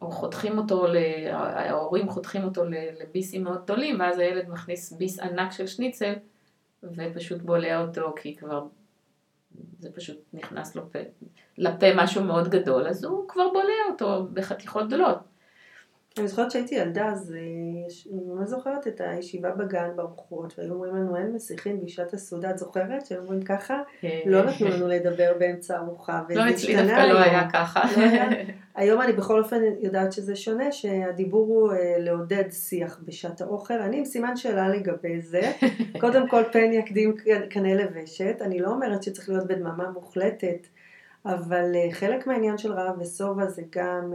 חותכים 0.00 0.58
אותו, 0.58 0.86
ההורים 1.32 2.08
חותכים 2.08 2.44
אותו 2.44 2.62
לביסים 3.00 3.44
מאוד 3.44 3.62
גדולים, 3.62 4.00
ואז 4.00 4.18
הילד 4.18 4.48
מכניס 4.48 4.92
ביס 4.92 5.20
ענק 5.20 5.52
של 5.52 5.66
שניצל, 5.66 6.12
ופשוט 6.82 7.42
בולע 7.42 7.80
אותו, 7.80 8.14
כי 8.16 8.36
כבר 8.36 8.66
זה 9.78 9.90
פשוט 9.94 10.16
נכנס 10.32 10.76
לפה, 10.76 10.98
לפה 11.58 11.86
משהו 11.96 12.24
מאוד 12.24 12.48
גדול, 12.48 12.88
אז 12.88 13.04
הוא 13.04 13.28
כבר 13.28 13.48
בולע 13.48 13.92
אותו 13.92 14.26
בחתיכות 14.32 14.86
גדולות. 14.86 15.18
אני 16.18 16.28
זוכרת 16.28 16.50
שהייתי 16.50 16.74
ילדה, 16.74 17.06
אז 17.06 17.34
אה, 17.34 18.12
אני 18.12 18.24
ממש 18.26 18.48
זוכרת 18.48 18.86
את 18.86 19.00
הישיבה 19.00 19.50
בגן 19.50 19.90
בארוחות, 19.96 20.54
והיו 20.58 20.74
אומרים 20.74 20.96
לנו 20.96 21.16
אין 21.16 21.32
מסיחין 21.34 21.84
בשעת 21.84 22.14
הסעודה, 22.14 22.50
את 22.50 22.58
זוכרת? 22.58 23.06
שהיו 23.06 23.20
אומרים 23.20 23.42
ככה? 23.42 23.82
אה. 24.04 24.20
לא 24.26 24.44
נתנו 24.44 24.68
לנו 24.68 24.88
לדבר 24.88 25.32
באמצע 25.38 25.78
ארוחה, 25.78 26.22
לא, 26.30 26.50
אצלי 26.50 26.76
דווקא 26.76 27.00
לא 27.00 27.18
היה 27.18 27.50
ככה. 27.52 27.80
היום 28.78 29.00
אני 29.00 29.12
בכל 29.12 29.42
אופן 29.42 29.62
יודעת 29.80 30.12
שזה 30.12 30.36
שונה, 30.36 30.72
שהדיבור 30.72 31.46
הוא 31.46 31.72
אה, 31.72 31.94
לעודד 31.98 32.44
שיח 32.50 33.00
בשעת 33.04 33.40
האוכל. 33.40 33.74
אני 33.74 33.98
עם 33.98 34.04
סימן 34.04 34.36
שאלה 34.36 34.68
לגבי 34.68 35.20
זה. 35.20 35.52
קודם 36.00 36.28
כל 36.28 36.42
פן 36.52 36.72
יקדים 36.72 37.16
קנה 37.50 37.74
לבשת, 37.74 38.36
אני 38.40 38.58
לא 38.58 38.68
אומרת 38.68 39.02
שצריך 39.02 39.28
להיות 39.28 39.46
בדממה 39.46 39.90
מוחלטת, 39.90 40.66
אבל 41.26 41.72
חלק 41.92 42.26
מהעניין 42.26 42.58
של 42.58 42.72
רעב 42.72 43.00
ושובע 43.00 43.46
זה 43.46 43.62
גם 43.70 44.12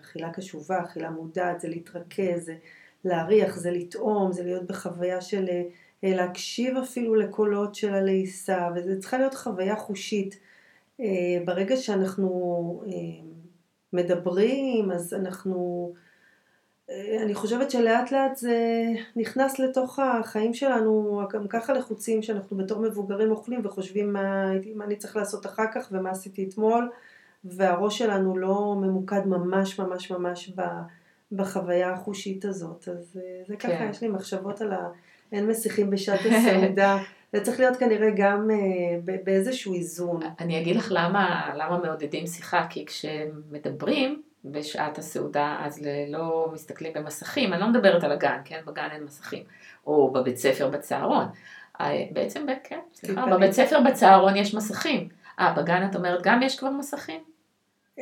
אכילה 0.00 0.32
קשובה, 0.32 0.82
אכילה 0.82 1.10
מודעת, 1.10 1.60
זה 1.60 1.68
להתרכז, 1.68 2.44
זה 2.44 2.54
להריח, 3.04 3.56
זה 3.56 3.70
לטעום, 3.70 4.32
זה 4.32 4.44
להיות 4.44 4.66
בחוויה 4.66 5.20
של 5.20 5.48
אה, 6.04 6.16
להקשיב 6.16 6.76
אפילו 6.76 7.14
לקולות 7.14 7.74
של 7.74 7.94
הלעיסה, 7.94 8.68
וזה 8.74 9.00
צריכה 9.00 9.18
להיות 9.18 9.34
חוויה 9.34 9.76
חושית. 9.76 10.38
אה, 11.00 11.06
ברגע 11.44 11.76
שאנחנו 11.76 12.82
אה, 12.86 12.92
מדברים, 13.96 14.90
אז 14.90 15.14
אנחנו, 15.14 15.92
אני 17.22 17.34
חושבת 17.34 17.70
שלאט 17.70 18.12
לאט 18.12 18.36
זה 18.36 18.58
נכנס 19.16 19.58
לתוך 19.58 19.98
החיים 19.98 20.54
שלנו, 20.54 21.22
גם 21.32 21.48
ככה 21.48 21.72
לחוצים 21.72 22.22
שאנחנו 22.22 22.56
בתור 22.56 22.80
מבוגרים 22.80 23.30
אוכלים 23.30 23.60
וחושבים 23.64 24.12
מה, 24.12 24.52
מה 24.74 24.84
אני 24.84 24.96
צריך 24.96 25.16
לעשות 25.16 25.46
אחר 25.46 25.64
כך 25.74 25.88
ומה 25.92 26.10
עשיתי 26.10 26.48
אתמול. 26.48 26.90
והראש 27.44 27.98
שלנו 27.98 28.38
לא 28.38 28.74
ממוקד 28.76 29.26
ממש 29.26 29.80
ממש 29.80 30.10
ממש 30.10 30.52
בחוויה 31.32 31.92
החושית 31.92 32.44
הזאת. 32.44 32.88
אז 32.88 33.20
אה, 33.22 33.42
זה 33.46 33.56
כן. 33.56 33.76
ככה, 33.76 33.84
יש 33.84 34.00
לי 34.00 34.08
מחשבות 34.08 34.60
על 34.60 34.72
האין 35.32 35.46
מסיחים 35.46 35.90
בשעת 35.90 36.20
הסעודה. 36.20 36.98
זה 37.32 37.40
צריך 37.40 37.60
להיות 37.60 37.76
כנראה 37.76 38.10
גם 38.16 38.50
אה, 38.50 39.14
באיזשהו 39.24 39.74
איזון. 39.74 40.20
אני 40.40 40.60
אגיד 40.60 40.76
לך 40.76 40.88
למה, 40.90 41.52
למה 41.56 41.78
מעודדים 41.78 42.26
שיחה, 42.26 42.66
כי 42.70 42.86
כשמדברים 42.86 44.22
בשעת 44.44 44.98
הסעודה, 44.98 45.56
אז 45.60 45.82
לא 46.08 46.50
מסתכלים 46.52 46.92
במסכים. 46.92 47.52
אני 47.52 47.60
לא 47.60 47.68
מדברת 47.68 48.04
על 48.04 48.12
הגן, 48.12 48.38
כן? 48.44 48.60
בגן 48.66 48.88
אין 48.92 49.04
מסכים. 49.04 49.42
או 49.86 50.12
בבית 50.12 50.36
ספר 50.36 50.68
בצהרון. 50.68 51.26
אה, 51.80 52.04
בעצם, 52.12 52.46
כן, 52.64 52.80
סליחה, 52.94 53.26
בבית 53.26 53.52
ספר 53.52 53.80
בצהרון 53.80 54.36
יש 54.36 54.54
מסכים. 54.54 55.08
אה, 55.40 55.52
בגן 55.52 55.88
את 55.90 55.96
אומרת 55.96 56.22
גם 56.22 56.42
יש 56.42 56.58
כבר 56.58 56.70
מסכים? 56.70 57.20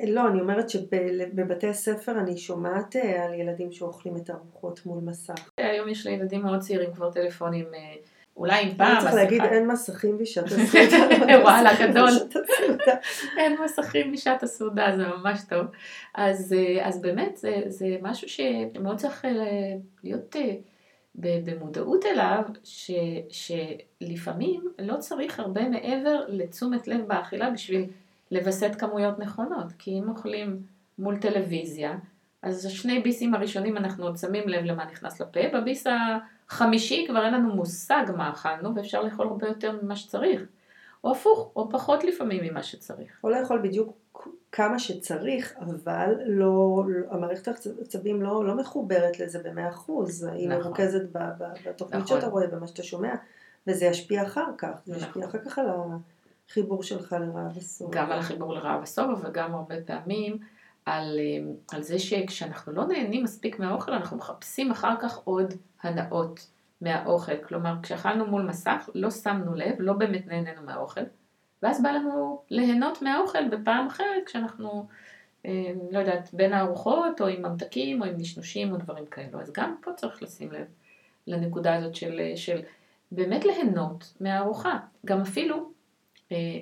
לא, 0.06 0.28
אני 0.28 0.40
אומרת 0.40 0.70
שבבתי 0.70 1.68
הספר 1.68 2.12
אני 2.18 2.36
שומעת 2.36 2.96
אה, 2.96 3.24
על 3.24 3.34
ילדים 3.34 3.72
שאוכלים 3.72 4.16
את 4.16 4.30
הארוחות 4.30 4.86
מול 4.86 4.98
מסך. 5.04 5.50
היום 5.58 5.88
יש 5.88 6.06
לילדים 6.06 6.42
מאוד 6.42 6.60
צעירים 6.60 6.92
כבר 6.94 7.10
טלפונים, 7.10 7.64
אה, 7.74 7.94
אולי 8.36 8.62
אם 8.62 8.74
פעם... 8.76 9.00
צריך 9.00 9.14
להגיד 9.14 9.42
אין 9.42 9.66
מסכים 9.66 10.18
בשעת 10.18 10.44
הסעודה. 10.44 10.96
וואלה, 11.44 11.70
גדול. 11.80 12.10
אין 13.38 13.56
מסכים 13.64 14.12
בשעת 14.12 14.42
הסעודה, 14.42 14.96
זה 14.96 15.06
ממש 15.06 15.40
טוב. 15.48 15.66
אז, 16.14 16.52
אה, 16.52 16.88
אז 16.88 17.02
באמת 17.02 17.36
זה, 17.36 17.62
זה 17.66 17.96
משהו 18.02 18.28
שמאוד 18.28 18.96
צריך 18.96 19.24
להיות 20.02 20.36
במודעות 21.14 22.04
אליו, 22.06 22.42
ש, 22.64 22.90
שלפעמים 23.30 24.62
לא 24.78 24.96
צריך 24.96 25.40
הרבה 25.40 25.68
מעבר 25.68 26.20
לתשומת 26.28 26.88
לב 26.88 27.08
באכילה 27.08 27.50
בשביל... 27.50 27.86
לווסת 28.30 28.74
כמויות 28.78 29.18
נכונות, 29.18 29.72
כי 29.78 29.90
אם 29.90 30.08
אוכלים 30.08 30.62
מול 30.98 31.16
טלוויזיה, 31.16 31.96
אז 32.42 32.66
השני 32.66 33.00
ביסים 33.00 33.34
הראשונים 33.34 33.76
אנחנו 33.76 34.04
עוד 34.04 34.16
שמים 34.16 34.48
לב 34.48 34.64
למה 34.64 34.84
נכנס 34.84 35.20
לפה, 35.20 35.40
בביס 35.54 35.86
החמישי 36.50 37.04
כבר 37.08 37.24
אין 37.24 37.34
לנו 37.34 37.54
מושג 37.54 38.04
מה 38.16 38.30
אכלנו 38.30 38.74
ואפשר 38.74 39.02
לאכול 39.02 39.26
הרבה 39.26 39.48
יותר 39.48 39.78
ממה 39.82 39.96
שצריך, 39.96 40.42
או 41.04 41.12
הפוך, 41.12 41.50
או 41.56 41.70
פחות 41.70 42.04
לפעמים 42.04 42.44
ממה 42.44 42.62
שצריך. 42.62 43.20
או 43.24 43.30
לאכול 43.30 43.60
בדיוק 43.62 43.96
כמה 44.52 44.78
שצריך, 44.78 45.54
אבל 45.60 46.14
לא, 46.26 46.82
המערכת 47.10 47.48
העצבים 47.48 48.22
לא, 48.22 48.44
לא 48.44 48.56
מחוברת 48.56 49.20
לזה 49.20 49.38
במאה 49.44 49.68
אחוז, 49.68 50.24
היא 50.24 50.48
נכון. 50.48 50.62
מרוכזת 50.62 51.02
בתוכנית 51.66 52.02
נכון. 52.02 52.20
שאתה 52.20 52.30
רואה, 52.30 52.46
במה 52.46 52.66
שאתה 52.66 52.82
שומע, 52.82 53.14
וזה 53.66 53.84
ישפיע 53.84 54.22
אחר 54.22 54.46
כך, 54.58 54.80
זה 54.84 54.96
נכון. 54.96 55.08
ישפיע 55.08 55.24
אחר 55.24 55.38
כך 55.38 55.58
על. 55.58 55.66
החיבור 56.48 56.82
שלך 56.82 57.16
לרעב 57.20 57.56
הסובה. 57.56 57.96
גם 57.96 58.12
על 58.12 58.18
החיבור 58.18 58.54
לרעב 58.54 58.82
הסובה 58.82 59.14
וגם 59.22 59.54
הרבה 59.54 59.74
פעמים 59.86 60.38
על, 60.86 61.18
אה, 61.18 61.52
על 61.72 61.82
זה 61.82 61.98
שכשאנחנו 61.98 62.72
לא 62.72 62.86
נהנים 62.86 63.24
מספיק 63.24 63.58
מהאוכל 63.58 63.92
אנחנו 63.92 64.16
מחפשים 64.16 64.70
אחר 64.70 64.94
כך 65.00 65.16
עוד 65.16 65.54
הנאות 65.82 66.50
מהאוכל. 66.80 67.36
כלומר 67.36 67.74
כשאכלנו 67.82 68.26
מול 68.26 68.42
מסך 68.42 68.88
לא 68.94 69.10
שמנו 69.10 69.54
לב, 69.54 69.74
לא 69.78 69.92
באמת 69.92 70.26
נהנינו 70.26 70.62
מהאוכל 70.62 71.00
ואז 71.62 71.82
בא 71.82 71.90
לנו 71.90 72.42
ליהנות 72.50 73.02
מהאוכל 73.02 73.48
בפעם 73.48 73.86
אחרת 73.86 74.22
כשאנחנו 74.26 74.86
אה, 75.46 75.72
לא 75.90 75.98
יודעת, 75.98 76.30
בין 76.32 76.52
הארוחות 76.52 77.20
או 77.20 77.26
עם 77.26 77.42
ממתקים 77.42 78.02
או 78.02 78.06
עם 78.06 78.14
נשנושים 78.16 78.72
או 78.72 78.76
דברים 78.76 79.06
כאלו. 79.06 79.40
אז 79.40 79.52
גם 79.52 79.76
פה 79.82 79.92
צריך 79.92 80.22
לשים 80.22 80.52
לב 80.52 80.66
לנקודה 81.26 81.74
הזאת 81.76 81.94
של, 81.94 82.20
של 82.36 82.60
באמת 83.12 83.44
ליהנות 83.44 84.14
מהארוחה. 84.20 84.78
גם 85.06 85.20
אפילו 85.20 85.70
אה, 86.32 86.58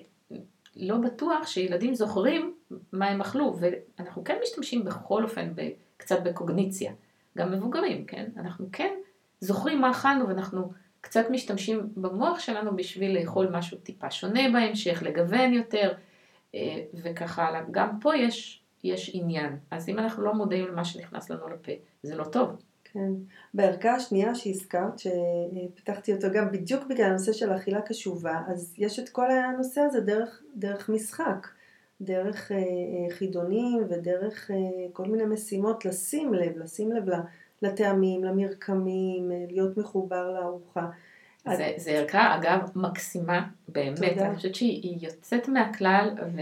לא 0.76 0.96
בטוח 0.96 1.46
שילדים 1.46 1.94
זוכרים 1.94 2.54
מה 2.92 3.06
הם 3.06 3.20
אכלו, 3.20 3.56
ואנחנו 3.60 4.24
כן 4.24 4.36
משתמשים 4.42 4.84
בכל 4.84 5.24
אופן 5.24 5.52
קצת 5.96 6.22
בקוגניציה, 6.22 6.92
גם 7.38 7.52
מבוגרים, 7.52 8.04
כן? 8.04 8.30
אנחנו 8.36 8.66
כן 8.72 8.94
זוכרים 9.40 9.80
מה 9.80 9.90
אכלנו 9.90 10.28
ואנחנו 10.28 10.72
קצת 11.00 11.30
משתמשים 11.30 11.88
במוח 11.96 12.38
שלנו 12.38 12.76
בשביל 12.76 13.18
לאכול 13.18 13.48
משהו 13.52 13.78
טיפה 13.78 14.10
שונה 14.10 14.40
בהמשך, 14.52 15.02
לגוון 15.02 15.52
יותר 15.52 15.92
אה, 16.54 16.82
וככה 16.94 17.44
הלאה. 17.44 17.60
גם 17.70 17.98
פה 18.00 18.16
יש, 18.16 18.62
יש 18.84 19.10
עניין. 19.14 19.58
אז 19.70 19.88
אם 19.88 19.98
אנחנו 19.98 20.22
לא 20.22 20.34
מודעים 20.34 20.68
למה 20.68 20.84
שנכנס 20.84 21.30
לנו 21.30 21.48
לפה, 21.48 21.72
זה 22.02 22.16
לא 22.16 22.24
טוב. 22.24 22.50
כן. 22.84 23.12
בערכה 23.54 23.94
השנייה 23.94 24.34
שהזכרת, 24.34 24.98
שפיתחתי 24.98 26.12
אותו 26.14 26.28
גם 26.32 26.52
בדיוק 26.52 26.84
בגלל 26.84 27.06
הנושא 27.06 27.32
של 27.32 27.56
אכילה 27.56 27.80
קשובה, 27.80 28.40
אז 28.48 28.74
יש 28.78 28.98
את 28.98 29.08
כל 29.08 29.30
הנושא 29.30 29.80
הזה 29.80 30.00
דרך, 30.00 30.42
דרך 30.56 30.88
משחק, 30.88 31.48
דרך 32.03 32.53
אה, 32.53 32.57
אה, 32.57 33.14
חידונים 33.14 33.84
ודרך 33.90 34.50
אה, 34.50 34.57
כל 34.92 35.05
מיני 35.05 35.24
משימות 35.24 35.84
לשים 35.84 36.34
לב, 36.34 36.59
לשים 36.59 36.92
לב 36.92 37.05
לטעמים, 37.62 38.24
למרקמים, 38.24 39.30
להיות 39.50 39.76
מחובר 39.76 40.32
לארוחה. 40.32 40.86
זה, 41.57 41.72
זה 41.76 41.90
ערכה 41.90 42.36
אגב 42.36 42.70
מקסימה, 42.74 43.48
באמת, 43.68 43.96
תודה. 43.96 44.26
אני 44.26 44.36
חושבת 44.36 44.55
שהיא 44.55 44.98
יוצאת 45.00 45.48
מהכלל 45.48 46.11
ו, 46.34 46.40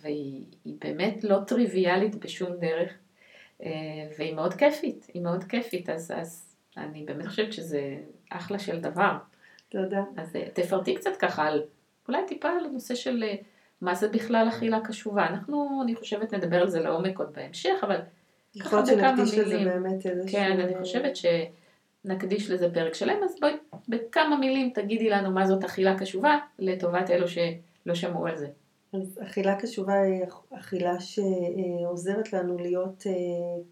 והיא 0.00 0.44
באמת 0.64 1.24
לא 1.24 1.38
טריוויאלית 1.46 2.14
בשום 2.14 2.56
דרך. 2.56 2.92
והיא 4.18 4.34
מאוד 4.34 4.54
כיפית, 4.54 5.06
היא 5.14 5.22
מאוד 5.22 5.44
כיפית, 5.44 5.90
אז, 5.90 6.12
אז 6.16 6.54
אני 6.76 7.04
באמת 7.04 7.26
חושבת 7.26 7.52
שזה 7.52 7.96
אחלה 8.30 8.58
של 8.58 8.80
דבר. 8.80 9.16
תודה. 9.68 10.02
אז 10.16 10.36
תפרטי 10.52 10.94
קצת 10.94 11.16
ככה 11.18 11.46
על, 11.46 11.62
אולי 12.08 12.18
טיפה 12.28 12.48
על 12.48 12.64
הנושא 12.64 12.94
של 12.94 13.24
מה 13.80 13.94
זה 13.94 14.08
בכלל 14.08 14.46
אכילה 14.48 14.80
קשובה. 14.80 15.26
אנחנו, 15.26 15.80
אני 15.84 15.94
חושבת, 15.94 16.34
נדבר 16.34 16.62
על 16.62 16.68
זה 16.68 16.80
לעומק 16.80 17.18
עוד 17.18 17.32
בהמשך, 17.36 17.74
אבל 17.82 17.96
ככה 18.60 18.82
בכמה 18.82 19.12
מילים. 19.12 19.40
לזה 19.40 19.58
באמת 19.58 20.06
איזשהו... 20.06 20.38
כן, 20.38 20.60
אני 20.60 20.78
חושבת 20.78 21.12
שנקדיש 21.16 22.50
לזה 22.50 22.74
פרק 22.74 22.94
שלם, 22.94 23.16
אז 23.24 23.36
בואי 23.40 23.52
בכמה 23.88 24.36
מילים 24.36 24.70
תגידי 24.74 25.10
לנו 25.10 25.30
מה 25.30 25.46
זאת 25.46 25.64
אכילה 25.64 25.98
קשובה, 25.98 26.38
לטובת 26.58 27.10
אלו 27.10 27.28
שלא 27.28 27.94
שמעו 27.94 28.26
על 28.26 28.36
זה. 28.36 28.48
אז 28.92 29.20
אכילה 29.22 29.56
קשובה 29.56 30.00
היא 30.00 30.24
אכילה 30.50 30.96
שעוזרת 31.00 32.32
לנו 32.32 32.58
להיות 32.58 33.04
אה, 33.06 33.12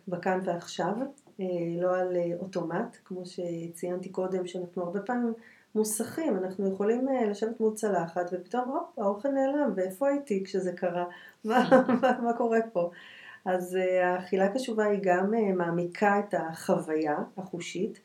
בכאן 0.09 0.40
ועכשיו, 0.44 0.92
אה, 1.40 1.46
לא 1.80 1.96
על 1.96 2.16
אה, 2.16 2.36
אוטומט, 2.40 2.96
כמו 3.04 3.22
שציינתי 3.26 4.09
קודם, 4.09 4.46
שאנחנו 4.46 4.82
הרבה 4.82 5.00
פעמים 5.00 5.32
מוסכים, 5.77 6.37
אנחנו 6.37 6.72
יכולים 6.72 7.09
לשבת 7.31 7.61
מול 7.61 7.74
צלחת 7.74 8.31
ופתאום, 8.33 8.68
הופ, 8.68 8.99
האוכל 8.99 9.29
נעלם, 9.29 9.72
ואיפה 9.77 10.09
הייתי 10.09 10.45
כשזה 10.45 10.72
קרה? 10.72 11.05
מה, 11.45 11.68
מה, 12.03 12.20
מה 12.22 12.33
קורה 12.33 12.59
פה? 12.72 12.91
אז 13.45 13.79
האכילה 14.03 14.55
קשובה 14.55 14.85
היא 14.85 15.01
גם 15.03 15.31
מעמיקה 15.57 16.18
את 16.18 16.35
החוויה 16.39 17.16
החושית, 17.37 18.01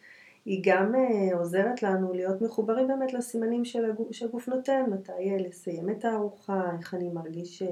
היא 0.45 0.61
גם 0.65 0.93
עוזרת 1.34 1.84
לנו 1.84 2.13
להיות 2.13 2.41
מחוברים 2.41 2.88
באמת 2.88 3.13
לסימנים 3.13 3.65
של 3.65 3.86
הגוף, 3.86 4.07
שהגוף 4.11 4.47
נותן, 4.49 4.84
מתי 4.91 5.38
לסיים 5.39 5.89
את 5.89 6.05
הארוחה, 6.05 6.61
איך 6.80 6.93
אני 6.93 7.09
מרגיש 7.09 7.63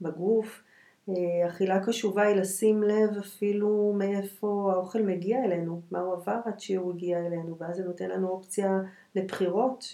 בגוף. 0.00 0.62
Uh, 1.08 1.48
אכילה 1.48 1.84
קשובה 1.86 2.22
היא 2.22 2.36
לשים 2.36 2.82
לב 2.82 3.16
אפילו 3.18 3.94
מאיפה 3.98 4.70
האוכל 4.72 5.02
מגיע 5.02 5.44
אלינו, 5.44 5.82
מה 5.90 6.00
הוא 6.00 6.14
עבר 6.14 6.40
עד 6.44 6.60
שהוא 6.60 6.92
הגיע 6.92 7.26
אלינו, 7.26 7.58
ואז 7.58 7.76
זה 7.76 7.84
נותן 7.84 8.10
לנו 8.10 8.28
אופציה 8.28 8.80
לבחירות 9.14 9.84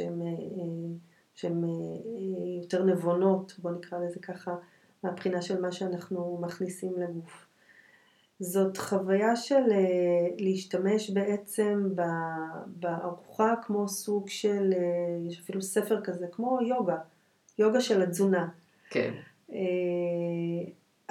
שהן 1.34 1.64
יותר 2.62 2.84
נבונות, 2.84 3.54
בוא 3.58 3.70
נקרא 3.70 3.98
לזה 3.98 4.20
ככה, 4.20 4.54
מהבחינה 5.02 5.42
של 5.42 5.60
מה 5.60 5.72
שאנחנו 5.72 6.38
מכניסים 6.42 6.92
לגוף. 6.98 7.46
זאת 8.40 8.76
חוויה 8.76 9.36
של 9.36 9.72
אה, 9.72 10.28
להשתמש 10.38 11.10
בעצם 11.10 11.88
בארוחה 12.66 13.54
כמו 13.62 13.88
סוג 13.88 14.28
של, 14.28 14.72
אה, 14.76 15.28
יש 15.28 15.40
אפילו 15.40 15.62
ספר 15.62 16.00
כזה, 16.00 16.26
כמו 16.32 16.58
יוגה, 16.62 16.96
יוגה 17.58 17.80
של 17.80 18.02
התזונה. 18.02 18.48
כן. 18.90 19.14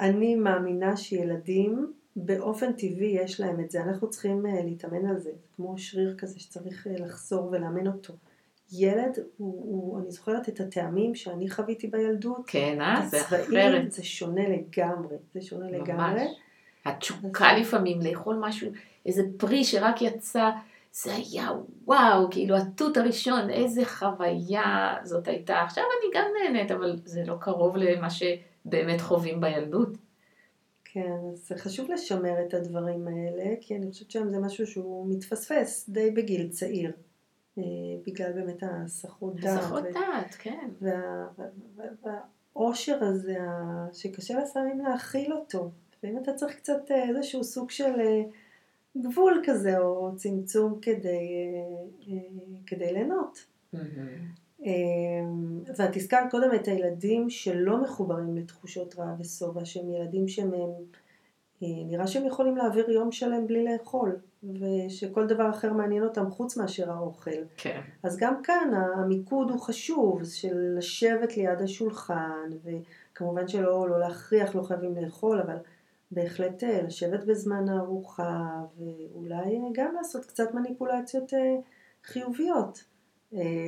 אה, 0.04 0.08
אני 0.08 0.34
מאמינה 0.34 0.96
שילדים 0.96 1.92
באופן 2.16 2.72
טבעי 2.72 3.16
יש 3.22 3.40
להם 3.40 3.60
את 3.60 3.70
זה, 3.70 3.82
אנחנו 3.82 4.10
צריכים 4.10 4.46
להתאמן 4.64 5.06
על 5.06 5.18
זה, 5.18 5.30
כמו 5.56 5.78
שריר 5.78 6.14
כזה 6.18 6.40
שצריך 6.40 6.86
לחזור 6.90 7.48
ולאמן 7.52 7.86
אותו. 7.86 8.14
ילד, 8.72 9.18
הוא, 9.36 9.62
הוא, 9.64 9.98
אני 9.98 10.10
זוכרת 10.10 10.48
את 10.48 10.60
הטעמים 10.60 11.14
שאני 11.14 11.50
חוויתי 11.50 11.86
בילדות. 11.86 12.44
כן, 12.46 12.80
אה? 12.80 13.06
זה 13.06 13.20
אחרת. 13.20 13.92
זה 13.92 14.04
שונה 14.04 14.42
לגמרי, 14.48 15.16
זה 15.34 15.42
שונה 15.42 15.66
ממש. 15.66 15.88
לגמרי. 15.88 16.22
התשוקה 16.84 17.58
לפעמים 17.58 18.00
לאכול 18.00 18.36
משהו, 18.40 18.70
איזה 19.06 19.22
פרי 19.36 19.64
שרק 19.64 20.02
יצא, 20.02 20.50
זה 20.92 21.14
היה 21.14 21.50
וואו, 21.84 22.30
כאילו 22.30 22.56
התות 22.56 22.96
הראשון, 22.96 23.50
איזה 23.50 23.84
חוויה 23.84 24.96
זאת 25.02 25.28
הייתה. 25.28 25.60
עכשיו 25.60 25.84
אני 25.84 26.20
גם 26.20 26.30
נהנית, 26.42 26.70
אבל 26.70 26.96
זה 27.04 27.22
לא 27.26 27.36
קרוב 27.40 27.76
למה 27.76 28.10
שבאמת 28.64 29.00
חווים 29.00 29.40
בילדות. 29.40 29.98
כן, 30.84 31.16
אז 31.32 31.46
זה 31.48 31.56
חשוב 31.58 31.90
לשמר 31.90 32.46
את 32.46 32.54
הדברים 32.54 33.08
האלה, 33.08 33.54
כי 33.60 33.76
אני 33.76 33.90
חושבת 33.90 34.10
שזה 34.10 34.38
משהו 34.40 34.66
שהוא 34.66 35.06
מתפספס 35.10 35.88
די 35.88 36.10
בגיל 36.10 36.48
צעיר. 36.48 36.92
אה, 37.58 37.62
בגלל 38.06 38.32
באמת 38.32 38.62
הסחות 38.62 39.40
דעת. 39.40 39.58
הסחות 39.58 39.84
דעת, 39.84 40.34
כן. 40.38 40.68
והעושר 42.02 43.04
הזה, 43.04 43.38
שקשה 43.92 44.38
לפעמים 44.38 44.80
להכיל 44.80 45.32
אותו. 45.32 45.70
ואם 46.02 46.18
אתה 46.18 46.32
צריך 46.32 46.56
קצת 46.56 46.90
אה, 46.90 47.08
איזשהו 47.08 47.44
סוג 47.44 47.70
של 47.70 48.00
אה, 48.00 48.22
גבול 49.02 49.42
כזה, 49.46 49.78
או 49.78 50.16
צמצום 50.16 50.78
כדי, 50.82 51.54
כדי 52.66 52.92
ליהנות. 52.92 53.46
Mm-hmm. 54.64 55.70
ואת 55.76 55.96
הזכרת 55.96 56.30
קודם 56.30 56.54
את 56.54 56.68
הילדים 56.68 57.30
שלא 57.30 57.82
מחוברים 57.82 58.36
לתחושות 58.36 58.98
רעב 58.98 59.20
ושובע, 59.20 59.64
שהם 59.64 59.90
ילדים 59.94 60.28
שהם, 60.28 60.52
נראה 61.62 62.06
שהם 62.06 62.26
יכולים 62.26 62.56
להעביר 62.56 62.90
יום 62.90 63.12
שלם 63.12 63.46
בלי 63.46 63.64
לאכול, 63.64 64.16
ושכל 64.44 65.26
דבר 65.26 65.50
אחר 65.50 65.72
מעניין 65.72 66.04
אותם 66.04 66.30
חוץ 66.30 66.56
מאשר 66.56 66.90
האוכל. 66.90 67.30
כן. 67.56 67.80
אז 68.02 68.16
גם 68.16 68.42
כאן 68.42 68.70
המיקוד 68.74 69.50
הוא 69.50 69.60
חשוב, 69.60 70.24
של 70.24 70.74
לשבת 70.78 71.36
ליד 71.36 71.62
השולחן, 71.62 72.50
וכמובן 72.64 73.48
שלא 73.48 73.88
לא 73.88 74.00
להכריח, 74.00 74.54
לא 74.54 74.62
חייבים 74.62 74.96
לאכול, 74.96 75.40
אבל 75.40 75.56
בהחלט 76.10 76.64
אה, 76.64 76.82
לשבת 76.82 77.24
בזמן 77.24 77.68
הארוחה 77.68 78.60
ואולי 78.78 79.56
אה, 79.56 79.68
גם 79.72 79.94
לעשות 79.94 80.24
קצת 80.24 80.54
מניפולציות 80.54 81.34
אה, 81.34 81.56
חיוביות. 82.04 82.84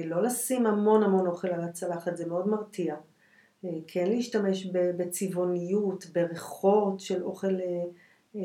לא 0.05 0.23
לשים 0.23 0.67
המון 0.67 1.03
המון 1.03 1.27
אוכל 1.27 1.49
על 1.49 1.61
הצלחת, 1.61 2.17
זה 2.17 2.27
מאוד 2.27 2.49
מרתיע. 2.49 2.97
כן 3.87 4.07
להשתמש 4.07 4.67
בצבעוניות, 4.73 6.07
בריחות 6.13 7.01
של 7.01 7.23
אוכל 7.23 7.55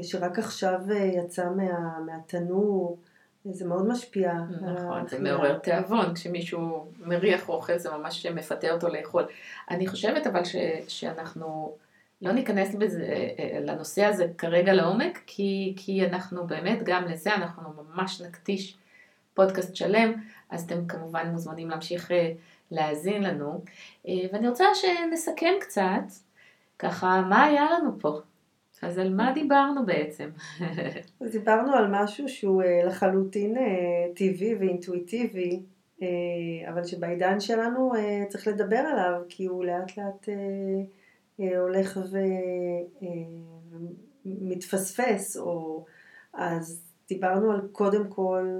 שרק 0.02 0.40
עכשיו 0.40 0.80
יצא 1.14 1.50
מה, 1.50 2.00
מהתנור, 2.06 2.98
זה 3.46 3.68
מאוד 3.68 3.88
משפיע. 3.88 4.34
נכון, 4.62 5.08
זה 5.08 5.20
מעורר 5.20 5.58
תיאבון, 5.58 6.14
כשמישהו 6.14 6.86
מריח 7.00 7.50
אוכל 7.50 7.78
זה 7.78 7.90
ממש 7.92 8.26
מפתה 8.26 8.72
אותו 8.72 8.88
לאכול. 8.88 9.26
אני 9.70 9.88
חושבת 9.88 10.28
אבל 10.28 10.44
ש, 10.44 10.56
שאנחנו... 10.88 11.76
לא 12.22 12.32
ניכנס 12.32 12.76
בזה, 12.76 13.04
אה, 13.04 13.60
לנושא 13.60 14.04
הזה 14.04 14.28
כרגע 14.38 14.74
לעומק, 14.74 15.20
כי, 15.26 15.74
כי 15.78 16.06
אנחנו 16.06 16.48
באמת 16.48 16.80
גם 16.86 17.06
לזה, 17.06 17.36
אנחנו 17.36 17.70
ממש 17.84 18.22
נקדיש 18.22 18.78
פודקאסט 19.34 19.76
שלם, 19.76 20.14
אז 20.50 20.64
אתם 20.64 20.86
כמובן 20.88 21.30
מוזמנים 21.32 21.70
להמשיך 21.70 22.12
אה, 22.12 22.32
להאזין 22.72 23.24
לנו. 23.24 23.64
אה, 24.08 24.14
ואני 24.34 24.50
רוצה 24.50 24.66
שנסכם 24.74 25.54
קצת, 25.62 26.04
ככה, 26.80 27.22
מה 27.30 27.44
היה 27.44 27.68
לנו 27.72 28.00
פה? 28.00 28.20
אז 28.82 28.98
על 28.98 29.14
מה 29.14 29.32
דיברנו 29.34 29.86
בעצם? 29.86 30.30
אז 31.22 31.32
דיברנו 31.32 31.74
על 31.74 31.88
משהו 31.92 32.30
שהוא 32.30 32.64
לחלוטין 32.88 33.56
טבעי 34.16 34.56
ואינטואיטיבי, 34.56 35.60
אבל 36.70 36.84
שבעידן 36.84 37.40
שלנו 37.40 37.92
צריך 38.30 38.48
לדבר 38.48 38.78
עליו, 38.78 39.22
כי 39.30 39.46
הוא 39.46 39.66
לאט 39.66 39.98
לאט... 39.98 40.30
אה, 41.42 41.60
הולך 41.60 42.00
ומתפספס, 44.26 45.38
אה, 45.38 45.42
או 45.42 45.86
אז 46.34 46.84
דיברנו 47.10 47.52
על 47.52 47.68
קודם 47.72 48.10
כל 48.10 48.60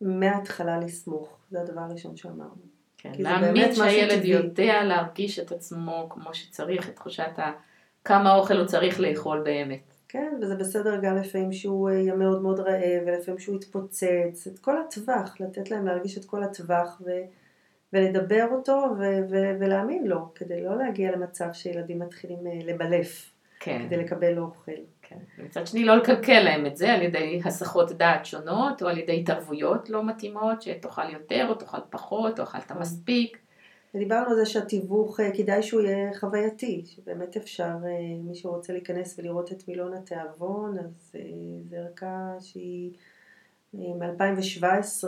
מההתחלה 0.00 0.78
לסמוך, 0.78 1.36
זה 1.50 1.60
הדבר 1.60 1.80
הראשון 1.80 2.16
שאמרנו. 2.16 2.70
כן, 2.98 3.12
להאמין 3.18 3.74
שהילד 3.74 4.24
יודע 4.24 4.84
להרגיש 4.84 5.38
את 5.38 5.52
עצמו 5.52 6.06
כמו 6.10 6.34
שצריך, 6.34 6.88
את 6.88 6.96
תחושת 6.96 7.38
ה... 7.38 7.52
כמה 8.04 8.34
אוכל 8.34 8.56
הוא 8.56 8.66
צריך 8.66 9.00
לאכול 9.00 9.40
באמת. 9.44 9.80
כן, 10.08 10.32
וזה 10.42 10.56
בסדר 10.56 11.00
גם 11.02 11.16
לפעמים 11.16 11.52
שהוא 11.52 11.90
יהיה 11.90 12.14
מאוד 12.14 12.42
מאוד 12.42 12.60
רעב, 12.60 13.02
ולפעמים 13.06 13.38
שהוא 13.38 13.56
יתפוצץ, 13.56 14.46
את 14.46 14.58
כל 14.58 14.76
הטווח, 14.78 15.40
לתת 15.40 15.70
להם 15.70 15.86
להרגיש 15.86 16.18
את 16.18 16.24
כל 16.24 16.42
הטווח, 16.42 17.02
ו... 17.04 17.10
ולדבר 17.92 18.46
אותו 18.50 18.86
ו- 18.98 19.30
ו- 19.30 19.56
ולהאמין 19.60 20.06
לו, 20.06 20.34
כדי 20.34 20.64
לא 20.64 20.78
להגיע 20.78 21.12
למצב 21.12 21.48
שילדים 21.52 21.98
מתחילים 21.98 22.46
אה, 22.46 22.58
לבלף, 22.64 23.30
כן. 23.60 23.82
כדי 23.86 23.96
לקבל 23.96 24.38
אוכל. 24.38 24.72
כן. 25.10 25.16
ומצד 25.38 25.66
שני 25.66 25.84
לא 25.84 25.96
לקלקל 25.96 26.40
להם 26.40 26.66
את 26.66 26.76
זה 26.76 26.92
על 26.92 27.02
ידי 27.02 27.40
הסחות 27.44 27.92
דעת 27.92 28.26
שונות 28.26 28.82
או 28.82 28.88
על 28.88 28.98
ידי 28.98 29.20
התערבויות 29.20 29.90
לא 29.90 30.04
מתאימות 30.04 30.62
שתאכל 30.62 31.12
יותר 31.12 31.46
או 31.48 31.54
תאכל 31.54 31.78
פחות 31.90 32.38
או 32.38 32.44
אכלת 32.44 32.72
מספיק. 32.72 33.38
ודיברנו 33.94 34.30
על 34.30 34.36
זה 34.36 34.46
שהתיווך, 34.46 35.20
אה, 35.20 35.30
כדאי 35.36 35.62
שהוא 35.62 35.80
יהיה 35.80 36.14
חווייתי, 36.14 36.84
שבאמת 36.86 37.36
אפשר, 37.36 37.64
אה, 37.64 38.16
מי 38.24 38.34
שרוצה 38.34 38.72
להיכנס 38.72 39.18
ולראות 39.18 39.52
את 39.52 39.68
מילון 39.68 39.94
התיאבון, 39.94 40.78
אז 40.78 41.12
זו 41.70 41.76
ערכה 41.76 42.34
שהיא 42.40 42.92
מ-2017 43.74 45.04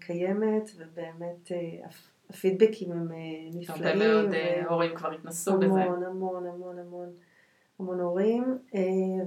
קיימת, 0.00 0.70
ובאמת 0.76 1.52
הפידבקים 2.30 2.92
הם 2.92 3.08
נפלאים. 3.54 3.84
הרבה 3.84 3.94
מאוד 3.94 4.34
הורים 4.68 4.94
כבר 4.94 5.12
התנסו 5.12 5.58
בזה. 5.58 5.66
המון, 5.66 6.02
המון, 6.02 6.46
המון, 6.46 6.78
המון. 6.78 7.08
המון 7.80 8.00
הורים, 8.00 8.58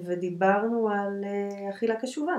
ודיברנו 0.05 0.89
על 0.89 1.25
אכילה 1.69 1.95
קשובה. 1.95 2.35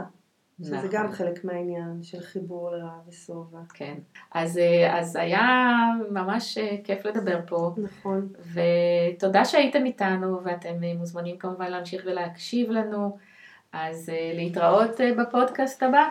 שזה 0.63 0.77
נכון. 0.77 0.89
גם 0.93 1.13
חלק 1.13 1.45
מהעניין 1.45 2.03
של 2.03 2.21
חיבור 2.21 2.71
לרע 2.71 2.99
ושובע. 3.09 3.59
כן. 3.75 3.95
אז, 4.35 4.61
אז 4.91 5.17
היה 5.17 5.67
ממש 6.11 6.59
כיף 6.85 7.07
לדבר 7.07 7.41
פה. 7.47 7.71
נכון. 7.77 8.29
ותודה 8.55 9.45
שהייתם 9.45 9.85
איתנו, 9.85 10.41
ואתם 10.45 10.75
מוזמנים 10.97 11.39
כמובן 11.39 11.71
להמשיך 11.71 12.03
ולהקשיב 12.07 12.71
לנו. 12.71 13.17
אז 13.73 14.11
להתראות 14.35 15.01
בפודקאסט 15.19 15.83
הבא. 15.83 16.09